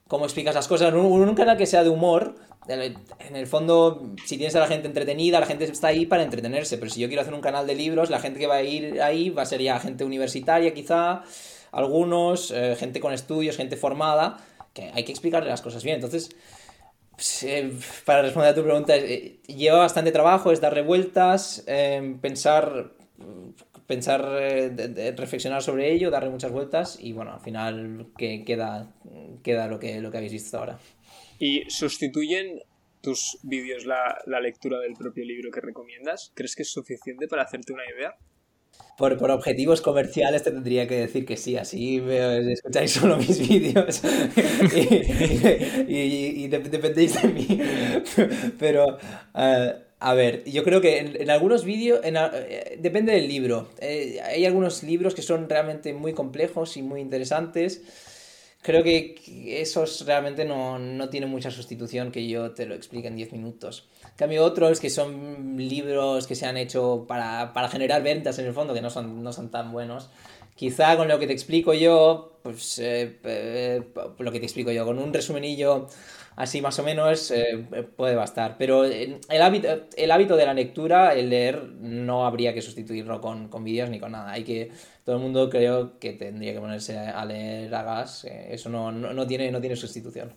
cómo 0.08 0.26
explicas 0.26 0.56
las 0.56 0.68
cosas. 0.68 0.90
En 0.90 1.00
un, 1.00 1.36
canal 1.36 1.58
que 1.58 1.66
sea 1.66 1.84
de 1.84 1.90
humor, 1.90 2.36
en 2.68 3.36
el 3.36 3.48
fondo, 3.48 4.14
si 4.26 4.38
tienes 4.38 4.56
a 4.56 4.60
la 4.60 4.68
gente 4.68 4.88
entretenida, 4.88 5.40
la 5.40 5.46
gente 5.46 5.66
está 5.66 5.88
ahí 5.88 6.06
para 6.06 6.24
entretenerse. 6.24 6.78
Pero 6.78 6.92
si 6.92 7.02
yo 7.02 7.08
quiero 7.08 7.22
hacer 7.22 7.34
un 7.34 7.42
canal 7.42 7.68
de 7.68 7.76
libros, 7.76 8.10
la 8.10 8.20
gente 8.20 8.40
que 8.40 8.48
va 8.48 8.56
a 8.56 8.64
ir 8.64 9.02
ahí 9.02 9.30
va 9.30 9.42
a 9.44 9.46
ser 9.46 9.62
ya 9.62 9.80
gente 9.80 10.04
universitaria 10.04 10.74
quizá, 10.74 11.24
algunos, 11.72 12.52
eh, 12.52 12.76
gente 12.78 13.00
con 13.00 13.14
estudios, 13.14 13.58
gente 13.58 13.78
formada, 13.78 14.38
que 14.74 14.92
hay 14.94 15.04
que 15.04 15.12
explicarle 15.12 15.50
las 15.50 15.62
cosas 15.62 15.84
bien. 15.84 15.96
Entonces... 15.96 16.30
Pues, 17.12 17.44
eh, 17.44 17.72
para 18.04 18.24
responder 18.24 18.50
a 18.50 18.56
tu 18.56 18.64
pregunta, 18.64 18.96
eh, 18.96 19.38
lleva 19.46 19.78
bastante 19.78 20.12
trabajo, 20.12 20.52
es 20.52 20.60
dar 20.60 20.74
revueltas, 20.74 21.64
pensar 22.20 22.94
pensar, 23.92 24.26
eh, 24.40 25.14
reflexionar 25.18 25.62
sobre 25.62 25.92
ello, 25.92 26.10
darle 26.10 26.30
muchas 26.30 26.52
vueltas 26.52 26.98
y 26.98 27.12
bueno, 27.12 27.34
al 27.34 27.42
final 27.42 28.08
que 28.18 28.46
queda, 28.46 28.88
queda 29.44 29.68
lo, 29.68 29.80
que, 29.80 30.00
lo 30.00 30.12
que 30.12 30.18
habéis 30.18 30.32
visto 30.32 30.58
ahora. 30.58 30.80
¿Y 31.42 31.68
sustituyen 31.72 32.62
tus 33.02 33.40
vídeos 33.42 33.88
la, 33.88 34.16
la, 34.28 34.40
lectura 34.40 34.80
del 34.80 34.94
propio 34.94 35.26
libro 35.26 35.50
que 35.50 35.60
recomiendas? 35.60 36.32
¿Crees 36.36 36.56
que 36.56 36.62
es 36.62 36.72
suficiente 36.72 37.28
para 37.28 37.42
hacerte 37.42 37.74
una 37.74 37.82
idea? 37.84 38.14
Por, 38.96 39.14
objetivos 39.32 39.82
comerciales 39.82 40.44
te 40.44 40.52
tendría 40.52 40.88
que 40.88 40.98
decir 40.98 41.26
que 41.26 41.38
sí, 41.38 41.58
así 41.58 41.98
escucháis 41.98 42.92
solo 42.92 43.18
mis 43.18 43.40
vídeos 43.40 44.04
y, 45.88 46.48
dependéis 46.48 47.20
de 47.20 47.28
mí. 47.28 47.60
Pero... 48.60 49.00
Uh, 49.34 49.92
a 50.04 50.16
ver, 50.16 50.44
yo 50.46 50.64
creo 50.64 50.82
que 50.82 50.98
en, 50.98 51.30
algunos 51.30 51.64
vídeos, 51.64 52.02
eh, 52.04 52.78
depende 52.80 53.14
del 53.14 53.28
libro. 53.28 53.70
Eh, 53.80 54.20
hay 54.24 54.48
algunos 54.48 54.82
libros 54.82 55.14
que 55.14 55.22
son 55.22 55.48
realmente 55.48 55.94
muy 55.94 56.14
complejos 56.14 56.76
y 56.76 56.82
muy 56.82 57.02
interesantes. 57.02 57.84
Creo 58.62 58.84
que 58.84 59.16
esos 59.60 60.06
realmente 60.06 60.46
no, 60.46 60.78
no 60.78 61.10
tienen 61.10 61.30
mucha 61.30 61.50
sustitución 61.50 62.12
que 62.12 62.28
yo 62.28 62.52
te 62.52 62.66
lo 62.66 62.76
explique 62.76 63.08
en 63.08 63.16
10 63.16 63.32
minutos. 63.32 63.88
En 64.04 64.16
cambio, 64.16 64.44
otros 64.44 64.80
que 64.80 64.90
son 64.90 65.58
libros 65.58 66.28
que 66.28 66.36
se 66.36 66.46
han 66.46 66.58
hecho 66.58 67.06
para, 67.08 67.54
para, 67.54 67.70
generar 67.70 68.04
ventas 68.04 68.38
en 68.38 68.46
el 68.46 68.54
fondo, 68.54 68.74
que 68.74 68.82
no 68.82 68.92
son, 68.92 69.24
no 69.24 69.34
son 69.34 69.50
tan 69.50 69.72
buenos, 69.72 70.10
Quizá 70.62 70.96
con 70.96 71.08
lo 71.08 71.18
que 71.18 71.26
te 71.26 71.34
explico 71.34 71.74
yo, 71.74 72.38
pues 72.44 72.78
eh, 72.78 73.18
eh, 73.24 73.82
lo 74.20 74.32
que 74.32 74.40
te 74.40 74.46
explico 74.46 74.72
yo, 74.72 74.86
con 74.86 75.00
un 75.00 75.12
resumenillo 75.12 75.88
así 76.42 76.60
más 76.62 76.80
o 76.80 76.84
menos 76.84 77.30
eh, 77.32 77.68
puede 77.96 78.16
bastar. 78.16 78.56
Pero 78.58 78.84
el 78.84 79.42
hábito, 79.42 79.68
el 79.96 80.12
hábito 80.12 80.36
de 80.36 80.46
la 80.46 80.54
lectura, 80.54 81.14
el 81.14 81.30
leer, 81.30 81.64
no 81.80 82.26
habría 82.26 82.54
que 82.54 82.62
sustituirlo 82.62 83.22
con, 83.22 83.48
con 83.48 83.64
vídeos 83.64 83.90
ni 83.90 84.00
con 84.00 84.12
nada. 84.12 84.32
Hay 84.32 84.44
que, 84.44 84.72
todo 85.06 85.18
el 85.18 85.22
mundo 85.22 85.50
creo 85.50 86.00
que 86.00 86.14
tendría 86.14 86.54
que 86.54 86.60
ponerse 86.60 86.98
a 86.98 87.24
leer 87.26 87.74
a 87.74 87.84
gas. 87.84 88.26
eso 88.26 88.70
no, 88.70 88.92
no, 88.92 89.28
tiene, 89.28 89.52
no 89.52 89.62
tiene 89.62 89.76
sustitución. 89.76 90.34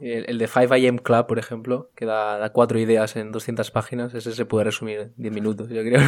El, 0.00 0.36
de 0.36 0.46
5am 0.46 1.00
Club, 1.00 1.26
por 1.26 1.38
ejemplo, 1.38 1.90
que 1.94 2.04
da, 2.04 2.52
cuatro 2.52 2.78
ideas 2.78 3.16
en 3.16 3.32
200 3.32 3.70
páginas, 3.70 4.12
ese 4.12 4.32
se 4.32 4.44
puede 4.44 4.64
resumir 4.64 4.98
en 4.98 5.12
10 5.16 5.32
minutos, 5.32 5.68
yo 5.70 5.82
creo. 5.82 6.02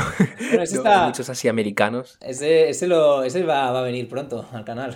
Bueno, 0.51 0.63
ese 0.63 0.77
está... 0.79 1.07
Muchos 1.07 1.31
así 1.31 1.49
americanos. 1.49 2.19
Ese, 2.21 2.69
ese, 2.69 2.87
lo, 2.87 3.23
ese 3.23 3.45
va, 3.45 3.71
va, 3.71 3.81
a 3.81 3.83
venir 3.83 4.09
pronto 4.09 4.47
al 4.53 4.65
canal. 4.65 4.95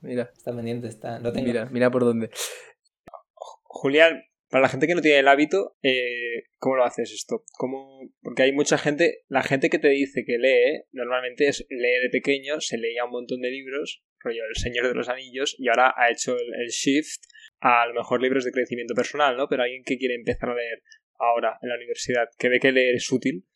Mira. 0.00 0.30
Está 0.36 0.52
pendiente, 0.54 0.88
está. 0.88 1.18
Lo 1.20 1.32
tengo. 1.32 1.46
Mira, 1.46 1.68
mira 1.70 1.90
por 1.90 2.04
dónde. 2.04 2.30
Julián, 3.72 4.22
para 4.50 4.62
la 4.62 4.68
gente 4.68 4.86
que 4.86 4.94
no 4.94 5.00
tiene 5.00 5.20
el 5.20 5.28
hábito, 5.28 5.76
eh, 5.82 6.44
¿cómo 6.58 6.76
lo 6.76 6.84
haces 6.84 7.10
esto? 7.10 7.42
¿Cómo... 7.52 8.00
Porque 8.20 8.42
hay 8.42 8.52
mucha 8.52 8.76
gente, 8.76 9.22
la 9.28 9.42
gente 9.42 9.70
que 9.70 9.78
te 9.78 9.88
dice 9.88 10.24
que 10.26 10.36
lee, 10.36 10.84
normalmente 10.92 11.48
es 11.48 11.66
lee 11.70 12.02
de 12.02 12.10
pequeño, 12.10 12.60
se 12.60 12.76
leía 12.76 13.06
un 13.06 13.12
montón 13.12 13.40
de 13.40 13.50
libros, 13.50 14.04
rollo 14.20 14.42
El 14.46 14.56
Señor 14.56 14.88
de 14.88 14.94
los 14.94 15.08
Anillos, 15.08 15.56
y 15.58 15.68
ahora 15.68 15.94
ha 15.96 16.10
hecho 16.10 16.36
el, 16.36 16.68
shift 16.68 17.22
a, 17.60 17.86
lo 17.86 17.94
mejor 17.94 18.20
libros 18.20 18.44
de 18.44 18.52
crecimiento 18.52 18.94
personal, 18.94 19.38
¿no? 19.38 19.48
Pero 19.48 19.62
alguien 19.62 19.84
que 19.84 19.96
quiere 19.96 20.16
empezar 20.16 20.50
a 20.50 20.54
leer 20.54 20.82
ahora 21.18 21.58
en 21.62 21.70
la 21.70 21.76
universidad, 21.76 22.28
que 22.38 22.50
ve 22.50 22.60
que 22.60 22.72
leer 22.72 22.96
es 22.96 23.10
útil. 23.10 23.46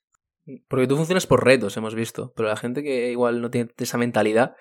Porque 0.67 0.87
tú 0.87 0.97
funcionas 0.97 1.27
por 1.27 1.45
retos, 1.45 1.77
hemos 1.77 1.95
visto, 1.95 2.33
pero 2.35 2.49
la 2.49 2.57
gente 2.57 2.83
que 2.83 3.11
igual 3.11 3.43
no 3.43 3.51
tiene 3.51 3.69
esa 3.77 3.99
mentalidad, 3.99 4.55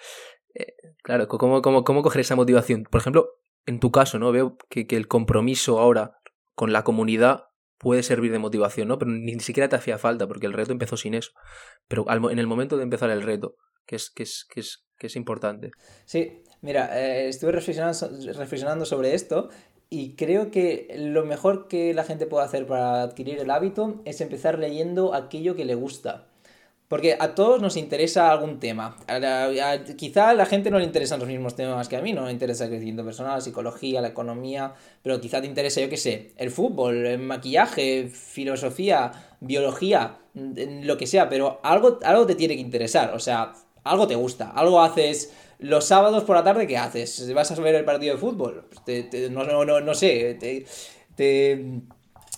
eh, 0.54 0.74
claro, 1.02 1.30
¿cómo, 1.30 1.62
cómo, 1.62 1.86
¿cómo 1.86 2.02
coger 2.02 2.22
esa 2.22 2.36
motivación? 2.36 2.84
Por 2.84 3.00
ejemplo, 3.00 3.30
en 3.66 3.80
tu 3.80 3.92
caso, 3.92 4.20
¿no? 4.20 4.32
Veo 4.32 4.58
que, 4.70 4.86
el 4.90 5.08
compromiso 5.08 5.80
ahora 5.80 6.18
con 6.54 6.72
la 6.72 6.84
comunidad 6.84 7.46
puede 7.78 8.04
servir 8.04 8.32
de 8.32 8.40
motivación, 8.40 8.88
¿no? 8.88 8.98
Pero 8.98 9.12
ni 9.12 9.40
siquiera 9.40 9.70
te 9.70 9.76
hacía 9.76 9.98
falta, 9.98 10.28
porque 10.28 10.46
el 10.46 10.54
reto 10.54 10.72
empezó 10.72 10.98
sin 10.98 11.14
eso. 11.14 11.32
Pero 11.88 12.06
en 12.10 12.40
el 12.40 12.48
momento 12.48 12.78
de 12.78 12.84
empezar 12.84 13.10
el 13.10 13.22
reto, 13.22 13.56
que 13.86 13.96
es, 13.96 14.10
que 14.10 14.24
es, 14.24 14.46
que 14.50 14.62
es, 14.62 14.86
que 14.98 15.08
es 15.08 15.16
importante. 15.16 15.72
Sí, 16.06 16.44
mira, 16.62 16.98
eh, 17.00 17.28
estuve 17.28 17.52
reflexionando, 17.52 18.10
reflexionando 18.34 18.86
sobre 18.86 19.14
esto 19.14 19.50
y 19.90 20.16
creo 20.16 20.52
que 20.52 20.94
lo 20.98 21.26
mejor 21.26 21.68
que 21.68 21.94
la 21.94 22.04
gente 22.04 22.26
puede 22.26 22.46
hacer 22.46 22.66
para 22.66 23.04
adquirir 23.04 23.40
el 23.40 23.52
hábito 23.52 24.02
es 24.06 24.22
empezar 24.22 24.58
leyendo 24.58 25.14
aquello 25.14 25.56
que 25.56 25.66
le 25.66 25.76
gusta. 25.76 26.28
Porque 26.88 27.18
a 27.20 27.34
todos 27.34 27.62
nos 27.62 27.78
interesa 27.78 28.32
algún 28.32 28.60
tema. 28.60 28.96
quizá 29.98 30.30
a 30.30 30.34
la 30.36 30.46
gente 30.46 30.70
no 30.70 30.78
le 30.78 30.86
interesan 30.86 31.20
los 31.20 31.28
mismos 31.28 31.56
temas 31.56 31.90
que 31.90 31.98
a 31.98 32.02
mí, 32.02 32.14
no 32.14 32.26
le 32.26 32.32
interesa 32.32 32.66
el 32.66 32.70
crecimiento 32.70 33.04
personal, 33.04 33.34
la 33.34 33.42
psicología, 33.42 34.02
la 34.02 34.10
economía, 34.10 34.74
pero 35.02 35.20
quizá 35.20 35.42
te 35.42 35.48
interesa, 35.48 35.82
yo 35.82 35.90
qué 35.90 35.98
sé, 35.98 36.34
el 36.38 36.52
fútbol, 36.52 37.06
el 37.08 37.20
maquillaje, 37.20 38.10
filosofía, 38.10 39.12
biología, 39.40 40.20
lo 40.34 40.98
que 40.98 41.08
sea, 41.08 41.28
pero 41.28 41.60
algo, 41.64 42.00
algo 42.04 42.28
te 42.28 42.36
tiene 42.36 42.54
que 42.56 42.62
interesar, 42.62 43.16
o 43.16 43.20
sea, 43.20 43.54
algo 43.84 44.08
te 44.08 44.16
gusta, 44.16 44.52
algo 44.52 44.82
haces 44.82 45.34
los 45.58 45.86
sábados 45.86 46.24
por 46.24 46.36
la 46.36 46.44
tarde, 46.44 46.68
¿qué 46.68 46.78
haces? 46.78 47.34
¿Vas 47.34 47.52
a 47.52 47.62
ver 47.62 47.76
el 47.76 47.86
partido 47.86 48.14
de 48.14 48.20
fútbol? 48.20 48.68
no, 49.32 49.44
no, 49.44 49.66
no, 49.66 49.82
no 49.82 49.94
sé, 49.96 50.38
te 51.16 51.82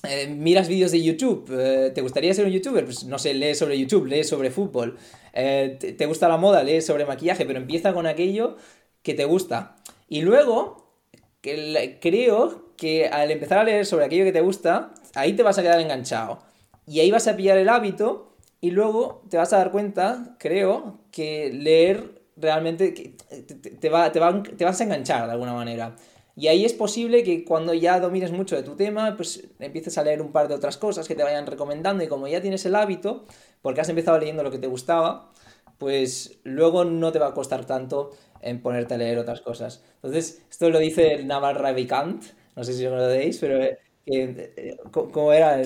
eh, 0.07 0.27
miras 0.27 0.67
vídeos 0.67 0.91
de 0.91 1.03
YouTube, 1.03 1.49
eh, 1.51 1.91
¿te 1.93 2.01
gustaría 2.01 2.33
ser 2.33 2.45
un 2.45 2.51
youtuber? 2.51 2.85
Pues 2.85 3.03
no 3.03 3.19
sé, 3.19 3.33
lees 3.33 3.59
sobre 3.59 3.77
YouTube, 3.77 4.05
lees 4.05 4.27
sobre 4.27 4.51
fútbol. 4.51 4.97
Eh, 5.33 5.77
te, 5.97 6.05
gusta 6.05 6.27
la 6.27 6.37
moda? 6.37 6.63
Lees 6.63 6.85
sobre 6.85 7.05
maquillaje, 7.05 7.45
pero 7.45 7.59
empieza 7.59 7.93
con 7.93 8.07
aquello 8.07 8.57
que 9.03 9.13
te 9.13 9.25
gusta. 9.25 9.75
Y 10.07 10.21
luego, 10.21 10.93
que, 11.41 11.97
creo 12.01 12.73
que 12.77 13.07
al 13.07 13.31
empezar 13.31 13.59
a 13.59 13.63
leer 13.63 13.85
sobre 13.85 14.05
aquello 14.05 14.25
que 14.25 14.31
te 14.31 14.41
gusta, 14.41 14.93
ahí 15.15 15.33
te 15.33 15.43
vas 15.43 15.57
a 15.57 15.61
quedar 15.61 15.79
enganchado. 15.79 16.39
Y 16.85 16.99
ahí 16.99 17.11
vas 17.11 17.27
a 17.27 17.35
pillar 17.35 17.57
el 17.57 17.69
hábito 17.69 18.35
y 18.61 18.71
luego 18.71 19.23
te 19.29 19.37
vas 19.37 19.53
a 19.53 19.57
dar 19.57 19.71
cuenta, 19.71 20.35
creo, 20.39 20.99
que 21.11 21.51
leer 21.53 22.21
realmente 22.37 22.91
te, 22.91 23.79
te 23.79 23.89
vas 23.89 24.81
a 24.81 24.83
enganchar 24.83 25.25
de 25.25 25.31
alguna 25.31 25.53
manera. 25.53 25.95
Y 26.37 26.49
ahí 26.49 26.65
es 26.65 26.73
posible 26.73 27.23
que 27.23 27.43
cuando 27.43 27.73
ya 27.73 27.99
domines 27.99 28.31
mucho 28.31 28.55
de 28.55 28.61
tu 28.61 28.75
tema, 28.75 29.17
pues 29.17 29.43
empieces 29.57 29.97
a 29.97 30.03
leer 30.03 30.21
un 30.21 30.31
par 30.31 30.47
de 30.47 30.53
otras 30.53 30.77
cosas 30.77 31.07
que 31.07 31.15
te 31.15 31.23
vayan 31.23 31.47
recomendando 31.47 32.03
y 32.03 32.07
como 32.07 32.27
ya 32.27 32.41
tienes 32.41 32.63
el 32.67 32.75
hábito, 32.75 33.25
porque 33.63 33.81
has 33.81 33.89
empezado 33.89 34.19
leyendo 34.19 34.43
lo 34.43 34.51
que 34.51 34.59
te 34.59 34.67
gustaba, 34.67 35.31
pues 35.79 36.37
luego 36.43 36.85
no 36.85 37.11
te 37.11 37.17
va 37.17 37.29
a 37.29 37.33
costar 37.33 37.65
tanto 37.65 38.11
en 38.41 38.61
ponerte 38.61 38.93
a 38.93 38.97
leer 38.97 39.17
otras 39.17 39.41
cosas. 39.41 39.83
Entonces, 39.95 40.43
esto 40.47 40.69
lo 40.69 40.77
dice 40.77 41.15
el 41.15 41.25
Naval 41.25 41.55
Ravikant, 41.55 42.23
no 42.55 42.63
sé 42.63 42.73
si 42.73 42.83
lo 42.83 42.91
conocéis, 42.91 43.39
pero 43.39 43.63
eh, 43.63 43.79
eh, 44.05 44.77
¿cómo 44.91 45.33
era? 45.33 45.59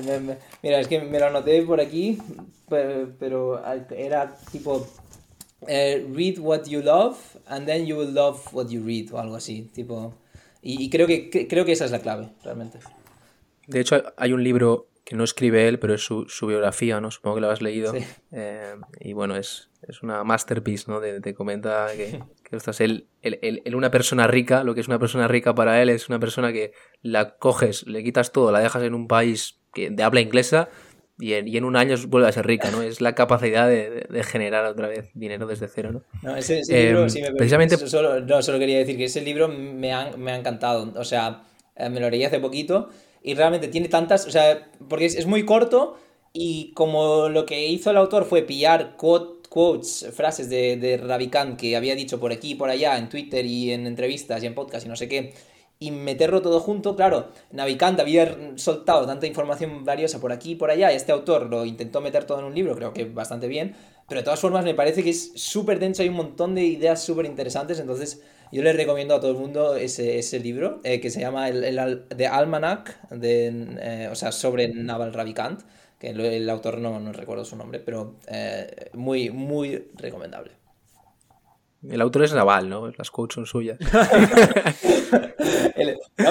mira, 0.62 0.80
es 0.80 0.88
que 0.88 1.02
me 1.02 1.20
lo 1.20 1.26
anoté 1.26 1.64
por 1.64 1.82
aquí, 1.82 2.18
pero, 2.70 3.62
era 3.92 4.38
tipo 4.54 4.88
eh, 5.68 6.08
read 6.14 6.40
what 6.40 6.64
you 6.64 6.82
love 6.82 7.18
and 7.48 7.66
then 7.66 7.86
you 7.86 7.98
will 7.98 8.14
love 8.14 8.40
what 8.54 8.70
you 8.70 8.82
read 8.82 9.12
o 9.12 9.20
algo 9.20 9.36
así, 9.36 9.70
tipo 9.74 10.14
y, 10.62 10.90
creo, 10.90 11.08
que, 11.08 11.48
creo 11.48 11.66
que 11.66 11.72
esa 11.72 11.86
es 11.86 11.92
la 11.92 12.00
clave, 12.00 12.30
realmente. 12.44 12.80
De 13.68 13.80
hecho, 13.80 14.02
hay 14.18 14.34
un 14.34 14.44
libro 14.44 14.88
que 15.04 15.16
no 15.16 15.24
escribe 15.24 15.68
él, 15.68 15.80
pero 15.80 15.96
es 15.96 16.02
su, 16.04 16.26
biografía, 16.48 17.02
¿no? 17.02 17.10
Supongo 17.10 17.36
que 17.36 17.42
lo 17.42 17.50
has 17.50 17.62
leído. 17.62 17.94
Eh, 18.32 18.76
y 19.00 19.14
bueno, 19.14 19.36
es, 19.36 19.70
es, 19.88 20.04
una 20.04 20.24
masterpiece, 20.24 20.90
¿no? 20.92 21.00
Te, 21.00 21.34
comenta 21.34 21.88
que, 21.98 22.22
que 22.44 22.56
estás 22.56 22.80
él, 22.82 23.08
él, 23.22 23.76
una 23.76 23.92
persona 23.92 24.28
rica, 24.28 24.64
lo 24.64 24.76
que 24.76 24.82
es 24.82 24.88
una 24.88 25.00
persona 25.00 25.28
rica 25.28 25.56
para 25.56 25.82
él 25.82 25.90
es 25.90 26.10
una 26.10 26.20
persona 26.20 26.54
que 26.54 26.74
la 27.02 27.38
coges, 27.38 27.88
le 27.88 28.04
quitas 28.04 28.32
todo, 28.32 28.52
la 28.52 28.60
dejas 28.60 28.84
en 28.84 28.94
un 28.94 29.08
país 29.08 29.60
que, 29.74 29.90
de 29.90 30.04
habla 30.04 30.22
inglesa 30.22 30.70
y 31.22 31.56
en, 31.56 31.64
un 31.64 31.76
año 31.76 31.96
vuelve 32.08 32.28
a 32.28 32.32
ser 32.32 32.48
rica, 32.48 32.72
¿no? 32.72 32.82
Es 32.82 33.00
la 33.00 33.14
capacidad 33.14 33.70
de, 33.70 34.24
generar 34.24 34.66
otra 34.66 34.88
vez 34.88 35.12
dinero 35.14 35.46
desde 35.46 35.68
cero, 35.68 35.92
¿no? 35.92 36.04
No, 36.24 36.36
ese, 36.36 36.62
libro, 36.68 37.06
em, 37.06 37.22
me 37.22 37.32
precisamente... 37.34 37.78
Solo, 37.78 38.20
no, 38.22 38.42
solo 38.42 38.58
quería 38.58 38.80
decir 38.80 38.98
que 38.98 39.06
ese 39.06 39.22
libro 39.22 39.48
me 39.48 39.94
ha, 39.94 40.18
me 40.18 40.32
ha 40.32 40.36
encantado, 40.36 40.92
o 40.96 41.06
sea, 41.06 41.44
eh, 41.76 41.90
me 41.90 42.00
lo 42.00 42.10
leí 42.10 42.24
hace 42.24 42.40
poquito 42.40 42.90
y 43.22 43.36
realmente 43.36 43.68
tiene 43.68 43.88
tantas, 43.88 44.26
o 44.26 44.32
sea, 44.32 44.70
porque 44.90 45.06
es, 45.06 45.26
muy 45.28 45.46
corto 45.46 45.98
y 46.34 46.72
como 46.74 47.30
lo 47.30 47.46
que 47.46 47.68
hizo 47.68 47.92
el 47.92 47.98
autor 47.98 48.26
fue 48.26 48.42
pillar 48.42 48.96
quotes, 48.98 50.08
frases 50.14 50.50
de, 50.50 50.78
de 50.78 50.98
Ravikant 50.98 51.60
que 51.60 51.76
había 51.76 51.94
dicho 51.94 52.20
por 52.20 52.32
aquí 52.32 52.52
y 52.52 52.56
por 52.56 52.70
allá 52.70 52.98
en 52.98 53.10
Twitter 53.10 53.46
y 53.46 53.72
en 53.72 53.86
entrevistas 53.86 54.42
y 54.42 54.48
en 54.48 54.56
podcast 54.56 54.86
y 54.86 54.90
no 54.90 54.96
sé 54.96 55.08
qué, 55.08 55.34
y 55.82 55.90
meterlo 55.90 56.44
todo 56.44 56.60
junto, 56.60 56.96
claro, 56.96 57.32
Navicant 57.52 58.00
había 58.00 58.38
soltado 58.56 59.08
tanta 59.08 59.26
información 59.26 59.84
valiosa 59.84 60.22
por 60.22 60.32
aquí 60.32 60.52
y 60.52 60.56
por 60.56 60.70
allá, 60.70 60.92
este 60.92 61.12
autor 61.12 61.50
lo 61.50 61.66
intentó 61.66 62.02
meter 62.02 62.24
todo 62.26 62.38
en 62.38 62.46
un 62.46 62.54
libro, 62.54 62.76
creo 62.76 62.94
que 62.94 63.06
bastante 63.06 63.48
bien, 63.48 63.76
pero 64.08 64.22
de 64.22 64.26
todas 64.26 64.40
formas 64.40 64.64
me 64.64 64.76
parece 64.76 65.04
que 65.04 65.10
es 65.10 65.32
súper 65.34 65.80
denso, 65.80 66.04
hay 66.04 66.10
un 66.10 66.18
montón 66.18 66.54
de 66.54 66.64
ideas 66.64 67.04
súper 67.04 67.26
interesantes, 67.26 67.80
entonces 67.80 68.22
yo 68.52 68.62
les 68.62 68.76
recomiendo 68.76 69.16
a 69.16 69.20
todo 69.20 69.32
el 69.32 69.38
mundo 69.38 69.76
ese, 69.76 70.20
ese 70.20 70.40
libro, 70.40 70.82
eh, 70.84 71.00
que 71.02 71.10
se 71.10 71.20
llama 71.20 71.50
el, 71.50 71.64
el, 71.64 72.04
The 72.16 72.28
Almanac, 72.28 73.10
de, 73.10 73.48
eh, 73.80 74.10
o 74.12 74.14
sea, 74.14 74.32
sobre 74.32 74.68
Naval 74.68 75.14
Ravikant, 75.14 75.62
que 75.98 76.10
el, 76.10 76.48
autor 76.48 76.78
no, 76.78 77.00
no, 77.00 77.12
recuerdo 77.12 77.44
su 77.44 77.56
nombre, 77.56 77.80
pero 77.80 78.18
eh, 78.28 78.92
muy, 78.94 79.32
muy 79.32 79.88
recomendable. 79.96 80.61
El 81.88 82.00
autor 82.02 82.24
es 82.24 82.34
Naval, 82.34 82.70
¿no? 82.70 82.92
Las 82.96 83.10
quotes 83.10 83.36
son 83.36 83.46
suyas. 83.48 83.80
no, 83.82 83.88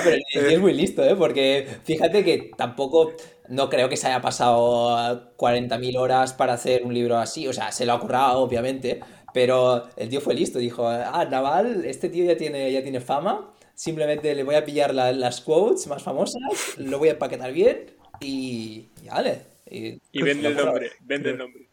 pero 0.04 0.16
el 0.16 0.46
es 0.46 0.60
muy 0.60 0.72
listo, 0.72 1.02
¿eh? 1.02 1.16
Porque 1.16 1.66
fíjate 1.84 2.24
que 2.24 2.52
tampoco, 2.56 3.12
no 3.48 3.68
creo 3.68 3.88
que 3.88 3.96
se 3.96 4.06
haya 4.06 4.20
pasado 4.20 5.34
40.000 5.36 5.98
horas 5.98 6.32
para 6.34 6.52
hacer 6.52 6.84
un 6.84 6.94
libro 6.94 7.16
así. 7.18 7.48
O 7.48 7.52
sea, 7.52 7.72
se 7.72 7.84
lo 7.84 7.94
ha 7.94 8.00
currado, 8.00 8.40
obviamente, 8.40 9.00
pero 9.34 9.88
el 9.96 10.08
tío 10.08 10.20
fue 10.20 10.34
listo. 10.34 10.60
Dijo, 10.60 10.86
ah, 10.86 11.26
Naval, 11.28 11.84
este 11.84 12.08
tío 12.08 12.24
ya 12.24 12.36
tiene, 12.36 12.70
ya 12.70 12.82
tiene 12.82 13.00
fama. 13.00 13.52
Simplemente 13.74 14.34
le 14.34 14.44
voy 14.44 14.54
a 14.54 14.64
pillar 14.64 14.94
las 14.94 15.40
quotes 15.40 15.86
más 15.86 16.02
famosas, 16.02 16.76
lo 16.76 16.98
voy 16.98 17.08
a 17.08 17.12
empaquetar 17.12 17.52
bien 17.52 17.86
y, 18.20 18.90
y 19.02 19.08
vale. 19.08 19.46
Y, 19.70 20.00
y 20.12 20.22
vende 20.22 20.48
el 20.48 20.56
nombre, 20.56 20.90
vende 21.00 21.30
el 21.30 21.38
nombre. 21.38 21.69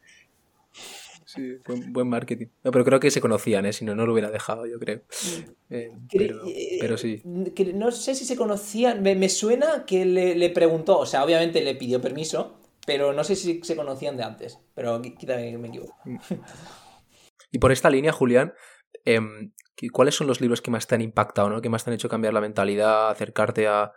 Sí, 1.28 1.58
buen, 1.90 2.08
marketing. 2.08 2.48
No, 2.64 2.72
pero 2.72 2.86
creo 2.86 3.02
que 3.02 3.12
se 3.12 3.20
conocían, 3.20 3.66
¿eh? 3.66 3.74
si 3.74 3.84
no, 3.84 3.94
no 3.96 4.06
lo 4.06 4.14
hubiera 4.14 4.32
dejado, 4.32 4.66
yo 4.66 4.80
creo. 4.80 5.02
Eh, 5.70 5.92
eh, 6.14 6.78
pero, 6.80 6.98
sí. 6.98 7.22
no 7.26 7.92
sé 7.92 8.16
si 8.16 8.24
se 8.24 8.38
conocían. 8.38 9.02
Me, 9.02 9.28
suena 9.28 9.84
que 9.86 10.06
le, 10.06 10.50
preguntó, 10.52 10.98
o 10.98 11.06
sea, 11.06 11.26
obviamente 11.26 11.62
le 11.62 11.76
pidió 11.76 12.00
permiso, 12.00 12.62
pero 12.86 13.12
no 13.12 13.26
sé 13.26 13.36
si 13.36 13.62
se 13.62 13.76
conocían 13.76 14.16
de 14.16 14.24
antes. 14.24 14.60
Pero 14.74 15.02
quizá 15.02 15.36
me 15.36 15.68
equivoco. 15.68 15.98
Mm. 16.06 16.18
Y 17.52 17.60
por 17.60 17.74
esta 17.74 17.90
línea, 17.90 18.14
Julián, 18.14 18.54
em, 19.04 19.52
¿cuáles 19.92 20.16
son 20.16 20.28
los 20.28 20.40
libros 20.40 20.62
que 20.62 20.72
más 20.72 20.88
te 20.88 20.96
han 20.96 21.02
impactado, 21.02 21.50
¿no? 21.50 21.62
que 21.62 21.68
más 21.68 21.84
te 21.84 21.90
han 21.90 21.96
hecho 21.96 22.08
cambiar 22.08 22.34
la 22.34 22.42
mentalidad, 22.42 23.10
acercarte 23.10 23.68
a, 23.68 23.92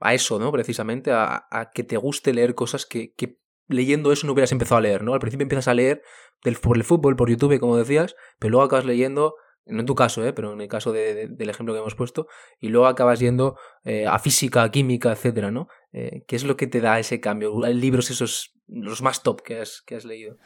a 0.00 0.14
eso, 0.14 0.38
¿no? 0.38 0.52
Precisamente, 0.52 1.12
a, 1.12 1.46
a, 1.50 1.70
que 1.70 1.84
te 1.84 1.96
guste 1.96 2.34
leer 2.34 2.54
cosas 2.54 2.84
que, 2.84 3.14
que 3.14 3.38
leyendo 3.68 4.12
eso 4.12 4.26
no 4.26 4.32
hubieras 4.32 4.52
empezado 4.52 4.78
a 4.78 4.82
leer, 4.82 5.02
¿no? 5.02 5.14
Al 5.14 5.20
principio 5.20 5.44
empiezas 5.44 5.68
a 5.68 5.74
leer 5.74 6.02
del, 6.42 6.56
por 6.56 6.76
el 6.76 6.84
fútbol, 6.84 7.16
por 7.16 7.30
YouTube, 7.30 7.58
como 7.58 7.76
decías, 7.76 8.14
pero 8.38 8.52
luego 8.52 8.64
acabas 8.64 8.84
leyendo, 8.84 9.36
no 9.66 9.80
en 9.80 9.86
tu 9.86 9.94
caso, 9.94 10.24
¿eh? 10.26 10.32
pero 10.32 10.52
en 10.52 10.60
el 10.60 10.68
caso 10.68 10.92
del 10.92 11.48
ejemplo 11.48 11.74
que 11.74 11.80
hemos 11.80 11.94
puesto, 11.94 12.26
y 12.60 12.68
luego 12.68 12.86
acabas 12.86 13.20
yendo 13.20 13.56
eh, 13.84 14.06
a 14.06 14.18
física, 14.18 14.62
a 14.62 14.70
química, 14.70 15.12
etcétera, 15.12 15.50
¿no? 15.50 15.68
Eh, 15.92 16.24
¿Qué 16.26 16.36
es 16.36 16.44
lo 16.44 16.56
que 16.56 16.66
te 16.66 16.80
da 16.80 16.98
ese 16.98 17.20
cambio? 17.20 17.64
Hay 17.64 17.74
libros 17.74 18.10
esos, 18.10 18.54
los 18.68 19.02
más 19.02 19.22
top 19.22 19.42
que 19.42 19.60
has, 19.60 19.82
que 19.82 19.96
has 19.96 20.04
leído. 20.04 20.36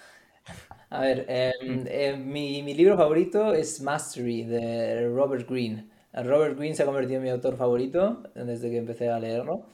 A 0.91 1.01
ver, 1.01 1.27
em, 1.29 1.85
em, 1.87 2.25
mi, 2.25 2.63
mi, 2.63 2.73
libro 2.75 2.97
favorito 2.97 3.53
es 3.53 3.83
Mastery 3.83 4.45
de 4.45 5.09
Robert 5.09 5.47
Greene. 5.49 5.91
Robert 6.15 6.57
Greene 6.57 6.75
se 6.75 6.83
ha 6.83 6.87
convertido 6.87 7.19
en 7.19 7.25
mi 7.25 7.31
autor 7.31 7.57
favorito 7.57 8.23
desde 8.35 8.71
que 8.71 8.79
empecé 8.79 9.11
a 9.11 9.19
leerlo. 9.19 9.67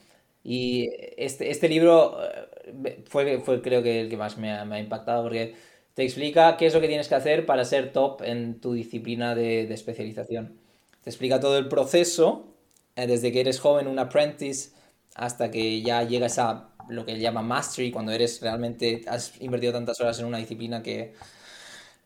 Y 0.45 0.91
este, 1.17 1.51
este 1.51 1.69
libro 1.69 2.19
eh, 2.23 3.03
fue, 3.09 3.41
fue 3.41 3.63
creo 3.63 3.83
que 3.83 4.03
el 4.03 4.11
que 4.11 4.17
más 4.17 4.37
me 4.39 4.53
ha, 4.53 4.79
impactado 4.79 5.23
porque 5.25 5.55
te 5.95 6.05
explica 6.05 6.57
qué 6.57 6.67
es 6.67 6.75
lo 6.75 6.81
que 6.81 6.89
tienes 6.89 7.09
que 7.09 7.15
hacer 7.15 7.47
para 7.47 7.65
ser 7.65 7.93
top 7.93 8.23
en 8.23 8.61
tu 8.61 8.75
disciplina 8.75 9.35
de, 9.35 9.67
de 9.67 9.75
especialización. 9.75 10.59
Te 11.03 11.11
explica 11.11 11.41
todo 11.41 11.59
el 11.59 11.69
proceso, 11.69 12.55
eh, 12.97 13.07
desde 13.07 13.33
que 13.33 13.41
eres 13.41 13.61
joven, 13.61 13.89
un 13.89 13.99
apprentice, 13.99 14.71
hasta 15.15 15.51
que 15.51 15.83
ya 15.83 16.03
llegas 16.03 16.39
a 16.39 16.71
lo 16.89 17.07
que 17.07 17.13
él 17.13 17.21
llama 17.21 17.43
mastery, 17.43 17.91
cuando 17.91 18.13
eres 18.13 18.41
realmente, 18.41 19.03
has 19.07 19.41
invertido 19.41 19.73
tantas 19.73 20.01
horas 20.01 20.19
en 20.21 20.27
una 20.27 20.39
disciplina 20.39 20.83
que 20.83 21.15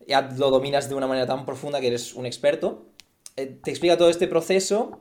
ya 0.06 0.22
lo 0.36 0.50
dominas 0.50 0.88
de 0.88 0.94
una 0.94 1.06
manera 1.06 1.26
tan 1.26 1.44
profunda 1.44 1.80
que 1.80 1.88
eres 1.88 2.14
un 2.14 2.26
experto. 2.26 2.86
Eh, 3.36 3.58
te 3.62 3.70
explica 3.70 3.96
todo 3.96 4.10
este 4.10 4.26
proceso, 4.28 4.98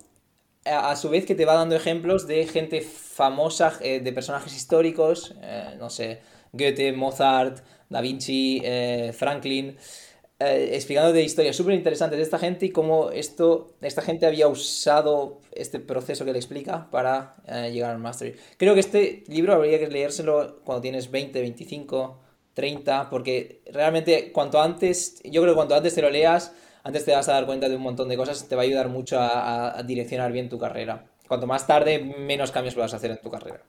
a, 0.67 0.95
su 0.95 1.09
vez 1.09 1.25
que 1.25 1.35
te 1.35 1.45
va 1.45 1.53
dando 1.53 1.75
ejemplos 1.75 2.27
de 2.27 2.45
gente 2.45 2.81
famosa, 2.81 3.77
eh, 3.81 3.99
de 3.99 4.13
personajes 4.13 4.55
históricos, 4.55 5.33
eh, 5.41 5.75
no 5.79 5.89
sé, 5.89 6.21
Goethe, 6.53 6.93
Mozart, 6.93 7.63
Da 7.89 8.01
Vinci, 8.01 8.61
Franklin, 9.13 9.77
explicando 10.39 11.13
de 11.13 11.23
historias 11.23 11.55
súper 11.55 11.73
interesantes 11.73 12.17
de 12.17 12.23
esta 12.23 12.37
gente 12.37 12.65
y 12.65 12.71
cómo 12.71 13.11
esto, 13.11 13.75
esta 13.81 14.01
gente 14.01 14.25
había 14.25 14.47
usado 14.47 15.39
este 15.51 15.79
proceso 15.79 16.25
que 16.25 16.33
le 16.33 16.39
explica 16.39 16.89
para 16.91 17.35
llegar 17.71 17.91
al 17.91 17.99
mastery. 17.99 18.35
Creo 18.57 18.73
que 18.73 18.81
este 18.81 19.23
libro 19.27 19.53
habría 19.53 19.79
que 19.79 19.87
leérselo 19.87 20.59
cuando 20.63 20.81
tienes 20.81 21.11
20, 21.11 21.39
25, 21.39 22.19
30, 22.53 23.09
porque 23.09 23.61
realmente 23.71 24.31
cuanto 24.31 24.59
antes, 24.59 25.21
yo 25.23 25.41
creo 25.41 25.53
que 25.53 25.57
cuanto 25.57 25.75
antes 25.75 25.93
te 25.93 26.01
lo 26.01 26.09
leas, 26.09 26.53
antes 26.87 27.03
te 27.03 27.11
vas 27.11 27.27
a 27.27 27.33
dar 27.33 27.45
cuenta 27.45 27.67
de 27.67 27.75
un 27.75 27.81
montón 27.81 28.07
de 28.07 28.15
cosas, 28.15 28.47
te 28.47 28.55
va 28.55 28.61
a 28.61 28.65
ayudar 28.65 28.87
mucho 28.87 29.17
a, 29.19 29.83
direccionar 29.83 30.31
bien 30.31 30.47
tu 30.47 30.57
carrera. 30.57 31.05
Cuanto 31.27 31.45
más 31.45 31.67
tarde, 31.67 31.99
menos 31.99 32.49
cambios 32.51 32.75
vas 32.75 32.93
a 32.93 32.95
hacer 32.95 33.11
en 33.11 33.19
tu 33.19 33.29
carrera. 33.29 33.61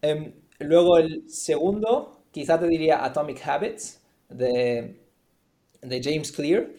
Em, 0.00 0.32
luego 0.58 0.96
el 0.96 1.28
segundo, 1.28 2.24
quizá 2.30 2.58
te 2.58 2.66
diría 2.68 3.04
Atomic 3.04 3.46
Habits, 3.46 4.00
de, 4.30 4.96
de 5.82 6.02
James 6.02 6.32
Clear, 6.32 6.70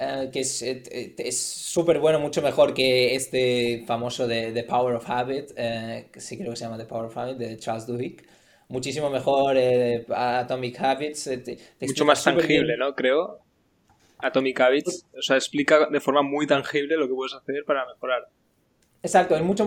eh, 0.00 0.30
que 0.32 0.40
es 0.40 1.38
súper 1.38 1.98
bueno, 1.98 2.18
mucho 2.18 2.40
mejor 2.40 2.72
que 2.72 3.14
este 3.14 3.84
famoso 3.86 4.26
de 4.26 4.52
The 4.52 4.64
Power 4.64 4.94
of 4.94 5.04
Habit, 5.06 5.50
eh, 5.54 6.08
que 6.10 6.20
sí 6.22 6.38
creo 6.38 6.52
que 6.52 6.56
se 6.56 6.64
llama 6.64 6.78
The 6.78 6.86
Power 6.86 7.04
of 7.04 7.18
Habit, 7.18 7.36
de 7.36 7.58
Charles 7.58 7.86
Duhigg. 7.86 8.22
Muchísimo 8.68 9.10
mejor 9.10 9.54
eh, 9.58 10.06
Atomic 10.08 10.80
Habits. 10.80 11.28
mucho 11.78 12.06
más 12.06 12.24
tangible, 12.24 12.78
¿no? 12.78 12.94
Creo. 12.94 13.51
Atomic 14.22 14.60
Habits, 14.60 15.06
o 15.16 15.22
sea, 15.22 15.36
explica 15.36 15.86
de 15.90 16.00
forma 16.00 16.22
muy 16.22 16.46
tangible 16.46 16.96
lo 16.96 17.08
que 17.08 17.14
puedes 17.14 17.34
hacer 17.34 17.64
para 17.66 17.86
mejorar. 17.86 18.28
Exacto, 19.02 19.34
es 19.34 19.42
mucho, 19.42 19.66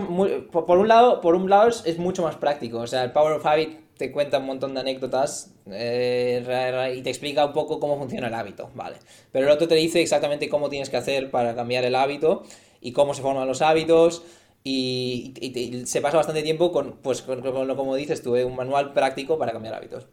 por 0.50 0.78
un 0.78 0.88
lado, 0.88 1.20
por 1.20 1.34
un 1.34 1.50
lado 1.50 1.68
es, 1.68 1.98
mucho 1.98 2.22
más 2.22 2.36
práctico, 2.36 2.78
o 2.78 2.86
sea, 2.86 3.04
el 3.04 3.12
Power 3.12 3.34
of 3.34 3.44
Habit 3.44 3.96
te 3.98 4.10
cuenta 4.10 4.38
un 4.38 4.46
montón 4.46 4.74
de 4.74 4.80
anécdotas 4.80 5.54
eh, 5.70 6.94
y 6.96 7.02
te 7.02 7.10
explica 7.10 7.44
un 7.44 7.52
poco 7.52 7.78
cómo 7.78 7.98
funciona 7.98 8.28
el 8.28 8.34
hábito, 8.34 8.70
¿vale? 8.74 8.96
Pero 9.32 9.46
el 9.46 9.52
otro 9.52 9.68
te 9.68 9.74
dice 9.74 10.00
exactamente 10.00 10.48
cómo 10.48 10.70
tienes 10.70 10.88
que 10.88 10.96
hacer 10.96 11.30
para 11.30 11.54
cambiar 11.54 11.84
el 11.84 11.94
hábito 11.94 12.44
y 12.80 12.92
cómo 12.92 13.12
se 13.12 13.22
forman 13.22 13.46
los 13.46 13.60
hábitos 13.62 14.22
y, 14.68 15.84
se 15.86 16.00
pasa 16.00 16.16
bastante 16.16 16.42
tiempo 16.42 16.72
con, 16.72 16.98
pues, 17.02 17.22
con, 17.22 17.40
como 17.42 17.94
dices 17.94 18.22
tú, 18.22 18.34
un 18.34 18.56
manual 18.56 18.92
práctico 18.92 19.38
para 19.38 19.52
cambiar 19.52 19.74
hábitos. 19.74 20.08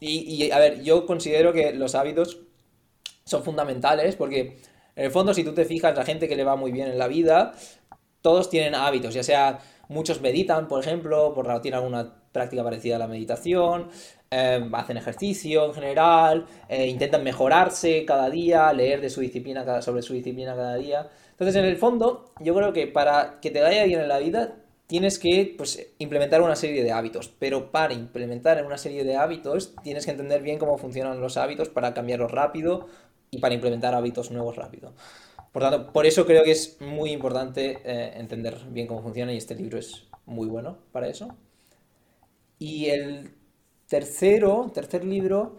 Y, 0.00 0.50
a 0.50 0.58
ver, 0.58 0.82
yo 0.82 1.04
considero 1.06 1.52
que 1.52 1.72
los 1.72 1.94
hábitos 1.94 2.40
son 3.28 3.44
fundamentales 3.44 4.16
porque 4.16 4.58
en 4.96 5.04
el 5.04 5.10
fondo 5.10 5.34
si 5.34 5.44
tú 5.44 5.54
te 5.54 5.64
fijas 5.64 5.96
la 5.96 6.04
gente 6.04 6.28
que 6.28 6.36
le 6.36 6.44
va 6.44 6.56
muy 6.56 6.72
bien 6.72 6.88
en 6.88 6.98
la 6.98 7.06
vida, 7.06 7.52
todos 8.22 8.50
tienen 8.50 8.74
hábitos, 8.74 9.14
ya 9.14 9.22
sea 9.22 9.60
muchos 9.88 10.20
meditan, 10.20 10.68
por 10.68 10.82
ejemplo, 10.82 11.32
por 11.34 11.46
tienen 11.60 11.78
alguna 11.78 12.12
práctica 12.32 12.62
parecida 12.62 12.96
a 12.96 12.98
la 12.98 13.08
meditación, 13.08 13.88
em, 14.30 14.74
hacen 14.74 14.96
ejercicio 14.96 15.64
en 15.66 15.74
general, 15.74 16.46
eh, 16.68 16.86
intentan 16.86 17.24
mejorarse 17.24 18.04
cada 18.04 18.28
día, 18.28 18.72
leer 18.72 19.00
de 19.00 19.10
su 19.10 19.20
disciplina 19.20 19.80
sobre 19.80 20.02
su 20.02 20.12
disciplina 20.12 20.54
cada 20.54 20.74
día. 20.74 21.08
Entonces, 21.30 21.56
en 21.56 21.64
el 21.64 21.76
fondo, 21.76 22.32
yo 22.40 22.54
creo 22.54 22.72
que 22.72 22.86
para 22.86 23.40
que 23.40 23.50
te 23.50 23.60
vaya 23.60 23.84
bien 23.84 24.00
en 24.00 24.08
la 24.08 24.18
vida, 24.18 24.56
tienes 24.88 25.18
que 25.18 25.54
pues, 25.56 25.86
implementar 25.98 26.42
una 26.42 26.56
serie 26.56 26.82
de 26.82 26.92
hábitos. 26.92 27.28
Pero 27.38 27.70
para 27.70 27.94
implementar 27.94 28.64
una 28.64 28.78
serie 28.78 29.04
de 29.04 29.16
hábitos, 29.16 29.74
tienes 29.84 30.04
que 30.04 30.10
entender 30.10 30.42
bien 30.42 30.58
cómo 30.58 30.78
funcionan 30.78 31.20
los 31.20 31.36
hábitos 31.36 31.68
para 31.68 31.94
cambiarlos 31.94 32.32
rápido 32.32 32.88
y 33.30 33.38
para 33.38 33.54
implementar 33.54 33.94
hábitos 33.94 34.30
nuevos 34.30 34.56
rápido. 34.56 34.92
Por 35.52 35.62
tanto, 35.62 35.92
por 35.92 36.06
eso 36.06 36.26
creo 36.26 36.44
que 36.44 36.52
es 36.52 36.80
muy 36.80 37.10
importante 37.10 37.78
eh, 37.84 38.12
entender 38.16 38.58
bien 38.70 38.86
cómo 38.86 39.02
funciona 39.02 39.32
y 39.32 39.38
este 39.38 39.54
libro 39.54 39.78
es 39.78 40.04
muy 40.26 40.46
bueno 40.46 40.78
para 40.92 41.08
eso. 41.08 41.28
Y 42.58 42.86
el 42.86 43.30
tercero, 43.88 44.70
tercer 44.74 45.04
libro, 45.04 45.56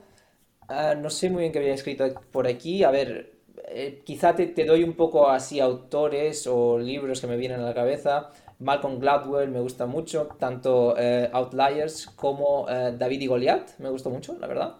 ah, 0.67 0.95
no 0.95 1.09
sé 1.09 1.29
muy 1.29 1.41
bien 1.41 1.51
qué 1.51 1.59
había 1.59 1.73
escrito 1.73 2.05
por 2.31 2.47
aquí. 2.47 2.83
A 2.83 2.91
ver, 2.91 3.33
eh, 3.67 4.01
quizá 4.05 4.35
te, 4.35 4.53
doy 4.65 4.83
un 4.83 4.93
poco 4.93 5.29
así 5.29 5.59
autores 5.59 6.45
o 6.47 6.77
libros 6.77 7.21
que 7.21 7.27
me 7.27 7.37
vienen 7.37 7.61
a 7.61 7.65
la 7.65 7.73
cabeza. 7.73 8.31
Malcolm 8.59 8.99
Gladwell 8.99 9.49
me 9.49 9.61
gusta 9.61 9.85
mucho, 9.85 10.29
tanto 10.37 10.95
eh, 10.97 11.29
Outliers 11.31 12.07
como 12.07 12.65
David 12.67 13.21
y 13.21 13.27
Goliath 13.27 13.79
me 13.79 13.89
gustó 13.89 14.09
mucho, 14.09 14.37
la 14.37 14.47
verdad. 14.47 14.75